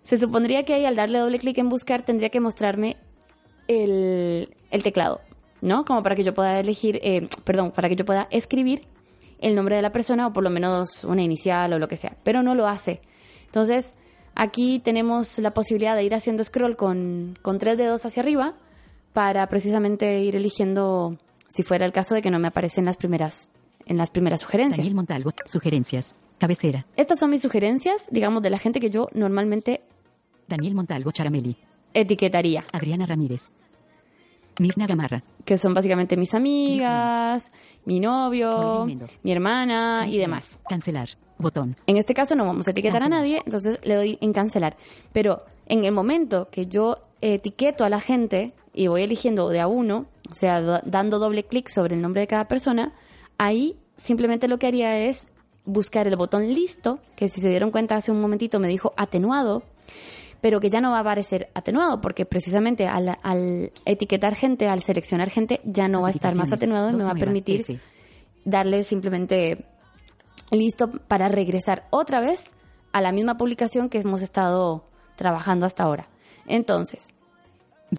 Se 0.03 0.17
supondría 0.17 0.63
que 0.63 0.73
ahí 0.73 0.85
al 0.85 0.95
darle 0.95 1.19
doble 1.19 1.39
clic 1.39 1.57
en 1.57 1.69
buscar 1.69 2.03
tendría 2.03 2.29
que 2.29 2.39
mostrarme 2.39 2.97
el, 3.67 4.53
el 4.69 4.83
teclado, 4.83 5.21
¿no? 5.61 5.85
Como 5.85 6.03
para 6.03 6.15
que 6.15 6.23
yo 6.23 6.33
pueda 6.33 6.59
elegir, 6.59 6.99
eh, 7.03 7.27
perdón, 7.43 7.71
para 7.71 7.89
que 7.89 7.95
yo 7.95 8.05
pueda 8.05 8.27
escribir 8.29 8.81
el 9.39 9.55
nombre 9.55 9.75
de 9.75 9.81
la 9.81 9.91
persona 9.91 10.27
o 10.27 10.33
por 10.33 10.43
lo 10.43 10.49
menos 10.49 11.03
una 11.03 11.21
inicial 11.21 11.73
o 11.73 11.79
lo 11.79 11.87
que 11.87 11.97
sea, 11.97 12.15
pero 12.23 12.43
no 12.43 12.53
lo 12.55 12.67
hace. 12.67 13.01
Entonces, 13.45 13.93
aquí 14.35 14.79
tenemos 14.79 15.39
la 15.39 15.53
posibilidad 15.53 15.95
de 15.95 16.03
ir 16.03 16.15
haciendo 16.15 16.43
scroll 16.43 16.75
con, 16.75 17.37
con 17.41 17.57
tres 17.57 17.77
dedos 17.77 18.05
hacia 18.05 18.23
arriba 18.23 18.55
para 19.13 19.47
precisamente 19.47 20.19
ir 20.19 20.35
eligiendo, 20.35 21.17
si 21.49 21.63
fuera 21.63 21.85
el 21.85 21.91
caso 21.91 22.15
de 22.15 22.21
que 22.21 22.31
no 22.31 22.39
me 22.39 22.47
aparecen 22.47 22.83
las 22.85 22.97
primeras, 22.97 23.47
en 23.85 23.97
las 23.97 24.09
primeras 24.09 24.41
sugerencias. 24.41 24.77
Daniel 24.77 24.95
Montalvo. 24.95 25.31
Sugerencias. 25.45 26.15
Cabecera. 26.39 26.85
Estas 26.97 27.19
son 27.19 27.29
mis 27.29 27.41
sugerencias, 27.41 28.07
digamos, 28.11 28.41
de 28.41 28.49
la 28.49 28.57
gente 28.57 28.81
que 28.81 28.89
yo 28.89 29.07
normalmente 29.13 29.81
Daniel 30.47 30.75
Montalvo 30.75 31.11
Charameli. 31.11 31.55
etiquetaría. 31.93 32.65
Adriana 32.71 33.05
Ramírez. 33.05 33.51
Mirna 34.59 34.85
Gamarra. 34.85 35.23
que 35.45 35.57
son 35.57 35.73
básicamente 35.73 36.15
mis 36.15 36.33
amigas, 36.35 37.51
mi 37.85 37.99
novio, 37.99 38.85
mi 39.23 39.31
hermana 39.31 40.05
y 40.07 40.17
demás. 40.19 40.57
Cancelar. 40.69 41.09
Botón. 41.39 41.75
En 41.87 41.97
este 41.97 42.13
caso 42.13 42.35
no 42.35 42.45
vamos 42.45 42.67
a 42.67 42.71
etiquetar 42.71 42.99
Cancelar. 43.01 43.19
a 43.19 43.21
nadie, 43.21 43.41
entonces 43.45 43.79
le 43.83 43.95
doy 43.95 44.17
en 44.21 44.31
cancelar. 44.31 44.77
Pero 45.11 45.39
en 45.65 45.83
el 45.83 45.91
momento 45.91 46.47
que 46.51 46.67
yo 46.67 46.97
etiqueto 47.21 47.83
a 47.83 47.89
la 47.89 47.99
gente 47.99 48.53
y 48.73 48.87
voy 48.87 49.01
eligiendo 49.03 49.49
de 49.49 49.59
a 49.59 49.67
uno, 49.67 50.05
o 50.31 50.35
sea, 50.35 50.61
do- 50.61 50.81
dando 50.85 51.17
doble 51.19 51.43
clic 51.43 51.67
sobre 51.69 51.95
el 51.95 52.01
nombre 52.01 52.21
de 52.21 52.27
cada 52.27 52.47
persona, 52.47 52.93
ahí 53.39 53.75
simplemente 53.97 54.47
lo 54.47 54.59
que 54.59 54.67
haría 54.67 54.99
es 54.99 55.25
buscar 55.65 56.07
el 56.07 56.15
botón 56.15 56.47
listo, 56.53 56.99
que 57.15 57.27
si 57.29 57.41
se 57.41 57.49
dieron 57.49 57.71
cuenta 57.71 57.95
hace 57.95 58.11
un 58.11 58.21
momentito 58.21 58.59
me 58.59 58.67
dijo 58.67 58.93
atenuado, 58.95 59.63
pero 60.43 60.59
que 60.59 60.69
ya 60.69 60.81
no 60.81 60.91
va 60.91 60.97
a 60.97 61.01
aparecer 61.01 61.49
atenuado, 61.53 62.01
porque 62.01 62.25
precisamente 62.25 62.85
al, 62.85 63.17
al 63.23 63.71
etiquetar 63.85 64.35
gente, 64.35 64.67
al 64.67 64.83
seleccionar 64.83 65.29
gente, 65.29 65.61
ya 65.63 65.87
no 65.87 66.01
va 66.01 66.09
a 66.09 66.11
estar 66.11 66.35
más 66.35 66.51
atenuado 66.51 66.89
y 66.91 66.95
me 66.97 67.05
va 67.05 67.11
a 67.11 67.15
permitir 67.15 67.79
darle 68.43 68.83
simplemente 68.83 69.65
listo 70.51 70.91
para 71.07 71.29
regresar 71.29 71.87
otra 71.91 72.19
vez 72.19 72.43
a 72.91 72.99
la 72.99 73.13
misma 73.13 73.37
publicación 73.37 73.87
que 73.87 73.99
hemos 73.99 74.21
estado 74.21 74.83
trabajando 75.15 75.65
hasta 75.65 75.83
ahora. 75.83 76.09
Entonces, 76.45 77.07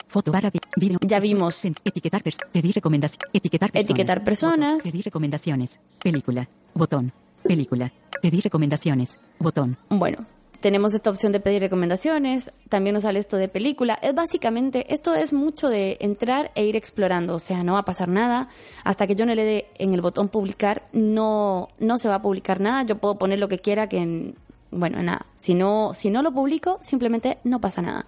Foto 0.08 0.30
barra 0.30 0.50
vi- 0.50 0.60
video. 0.76 0.98
Ya 1.06 1.20
vimos. 1.20 1.64
Etiquetar 1.64 2.22
pedir 2.52 2.74
recomendaciones. 2.74 3.30
Etiquetar 3.32 3.70
personas. 3.72 3.90
Etiquetar 3.90 4.22
personas. 4.24 4.74
Botón. 4.74 4.90
Pedir 4.92 5.04
recomendaciones. 5.06 5.80
Película. 6.02 6.48
Botón. 6.74 7.12
Película. 7.42 7.90
Pedir 8.20 8.42
recomendaciones. 8.44 9.18
Botón. 9.38 9.78
bueno, 9.88 10.18
tenemos 10.64 10.94
esta 10.94 11.10
opción 11.10 11.30
de 11.30 11.40
pedir 11.40 11.60
recomendaciones, 11.60 12.50
también 12.70 12.94
nos 12.94 13.02
sale 13.02 13.18
esto 13.18 13.36
de 13.36 13.48
película. 13.48 13.98
Es 14.00 14.14
básicamente, 14.14 14.86
esto 14.94 15.14
es 15.14 15.34
mucho 15.34 15.68
de 15.68 15.98
entrar 16.00 16.52
e 16.54 16.64
ir 16.64 16.74
explorando, 16.74 17.34
o 17.34 17.38
sea, 17.38 17.62
no 17.62 17.74
va 17.74 17.80
a 17.80 17.84
pasar 17.84 18.08
nada. 18.08 18.48
Hasta 18.82 19.06
que 19.06 19.14
yo 19.14 19.26
no 19.26 19.34
le 19.34 19.44
dé 19.44 19.66
en 19.76 19.92
el 19.92 20.00
botón 20.00 20.30
publicar, 20.30 20.86
no, 20.94 21.68
no 21.80 21.98
se 21.98 22.08
va 22.08 22.14
a 22.14 22.22
publicar 22.22 22.60
nada. 22.60 22.82
Yo 22.84 22.96
puedo 22.96 23.16
poner 23.18 23.38
lo 23.40 23.46
que 23.48 23.58
quiera 23.58 23.90
que, 23.90 23.98
en- 23.98 24.36
bueno, 24.70 25.02
nada. 25.02 25.26
Si 25.36 25.52
no, 25.54 25.92
si 25.92 26.08
no 26.08 26.22
lo 26.22 26.32
publico, 26.32 26.78
simplemente 26.80 27.36
no 27.44 27.60
pasa 27.60 27.82
nada. 27.82 28.06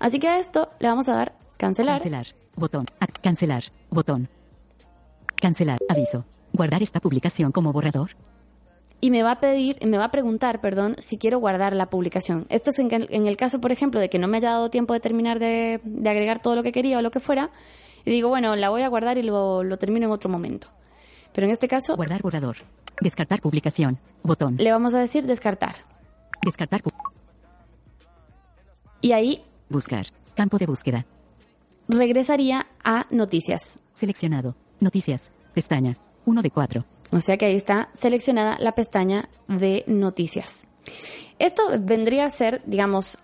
Así 0.00 0.18
que 0.18 0.26
a 0.26 0.40
esto 0.40 0.70
le 0.80 0.88
vamos 0.88 1.08
a 1.08 1.14
dar 1.14 1.34
cancelar. 1.56 1.98
Cancelar. 2.00 2.26
Botón. 2.56 2.86
Cancelar. 3.22 3.62
Botón. 3.90 4.28
Cancelar. 5.36 5.78
Aviso. 5.88 6.24
Guardar 6.52 6.82
esta 6.82 6.98
publicación 6.98 7.52
como 7.52 7.72
borrador. 7.72 8.10
Y 9.02 9.10
me 9.10 9.24
va 9.24 9.32
a 9.32 9.40
pedir, 9.40 9.84
me 9.84 9.98
va 9.98 10.04
a 10.04 10.10
preguntar, 10.12 10.60
perdón, 10.60 10.94
si 10.98 11.18
quiero 11.18 11.40
guardar 11.40 11.74
la 11.74 11.90
publicación. 11.90 12.46
Esto 12.50 12.70
es 12.70 12.78
en, 12.78 12.88
en 12.92 13.26
el 13.26 13.36
caso, 13.36 13.60
por 13.60 13.72
ejemplo, 13.72 13.98
de 14.00 14.08
que 14.08 14.20
no 14.20 14.28
me 14.28 14.36
haya 14.36 14.50
dado 14.50 14.70
tiempo 14.70 14.94
de 14.94 15.00
terminar 15.00 15.40
de, 15.40 15.80
de 15.84 16.08
agregar 16.08 16.40
todo 16.40 16.54
lo 16.54 16.62
que 16.62 16.70
quería 16.70 16.98
o 16.98 17.02
lo 17.02 17.10
que 17.10 17.18
fuera, 17.18 17.50
y 18.04 18.12
digo, 18.12 18.28
bueno, 18.28 18.54
la 18.54 18.70
voy 18.70 18.82
a 18.82 18.88
guardar 18.88 19.18
y 19.18 19.22
lo, 19.22 19.64
lo 19.64 19.76
termino 19.76 20.06
en 20.06 20.12
otro 20.12 20.30
momento. 20.30 20.68
Pero 21.32 21.48
en 21.48 21.52
este 21.52 21.66
caso, 21.66 21.96
Guardar 21.96 22.22
borrador. 22.22 22.58
Descartar 23.00 23.40
publicación. 23.40 23.98
Botón. 24.22 24.56
le 24.58 24.70
vamos 24.70 24.94
a 24.94 25.00
decir 25.00 25.26
descartar. 25.26 25.74
Descartar. 26.44 26.80
Y 29.00 29.12
ahí 29.12 29.42
Buscar. 29.68 30.06
Campo 30.36 30.58
de 30.58 30.66
búsqueda. 30.66 31.06
regresaría 31.88 32.66
a 32.84 33.06
noticias. 33.10 33.78
Seleccionado. 33.94 34.54
Noticias. 34.78 35.32
Pestaña. 35.54 35.96
1 36.24 36.40
de 36.42 36.50
4. 36.50 36.84
O 37.12 37.20
sea 37.20 37.36
que 37.36 37.46
ahí 37.46 37.56
está 37.56 37.90
seleccionada 37.94 38.56
la 38.58 38.74
pestaña 38.74 39.28
de 39.46 39.84
noticias. 39.86 40.66
Esto 41.38 41.62
vendría 41.78 42.26
a 42.26 42.30
ser, 42.30 42.62
digamos, 42.66 43.18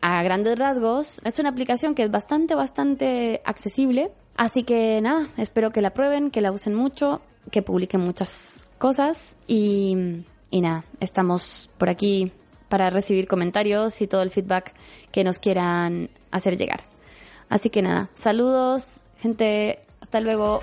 a 0.00 0.22
grandes 0.22 0.58
rasgos, 0.58 1.20
es 1.24 1.38
una 1.38 1.48
aplicación 1.48 1.94
que 1.94 2.04
es 2.04 2.10
bastante, 2.10 2.54
bastante 2.54 3.42
accesible. 3.44 4.12
Así 4.36 4.62
que 4.62 5.00
nada, 5.00 5.26
espero 5.36 5.70
que 5.70 5.80
la 5.80 5.94
prueben, 5.94 6.30
que 6.30 6.40
la 6.40 6.52
usen 6.52 6.74
mucho, 6.74 7.22
que 7.50 7.62
publiquen 7.62 8.00
muchas 8.00 8.64
cosas 8.78 9.36
y, 9.46 10.24
y 10.50 10.60
nada, 10.60 10.84
estamos 11.00 11.70
por 11.78 11.88
aquí 11.88 12.32
para 12.68 12.90
recibir 12.90 13.26
comentarios 13.26 14.00
y 14.02 14.06
todo 14.06 14.22
el 14.22 14.30
feedback 14.30 14.74
que 15.10 15.24
nos 15.24 15.38
quieran 15.38 16.10
hacer 16.30 16.56
llegar. 16.56 16.84
Así 17.48 17.70
que 17.70 17.82
nada, 17.82 18.10
saludos, 18.14 19.00
gente, 19.18 19.78
hasta 20.00 20.20
luego. 20.20 20.60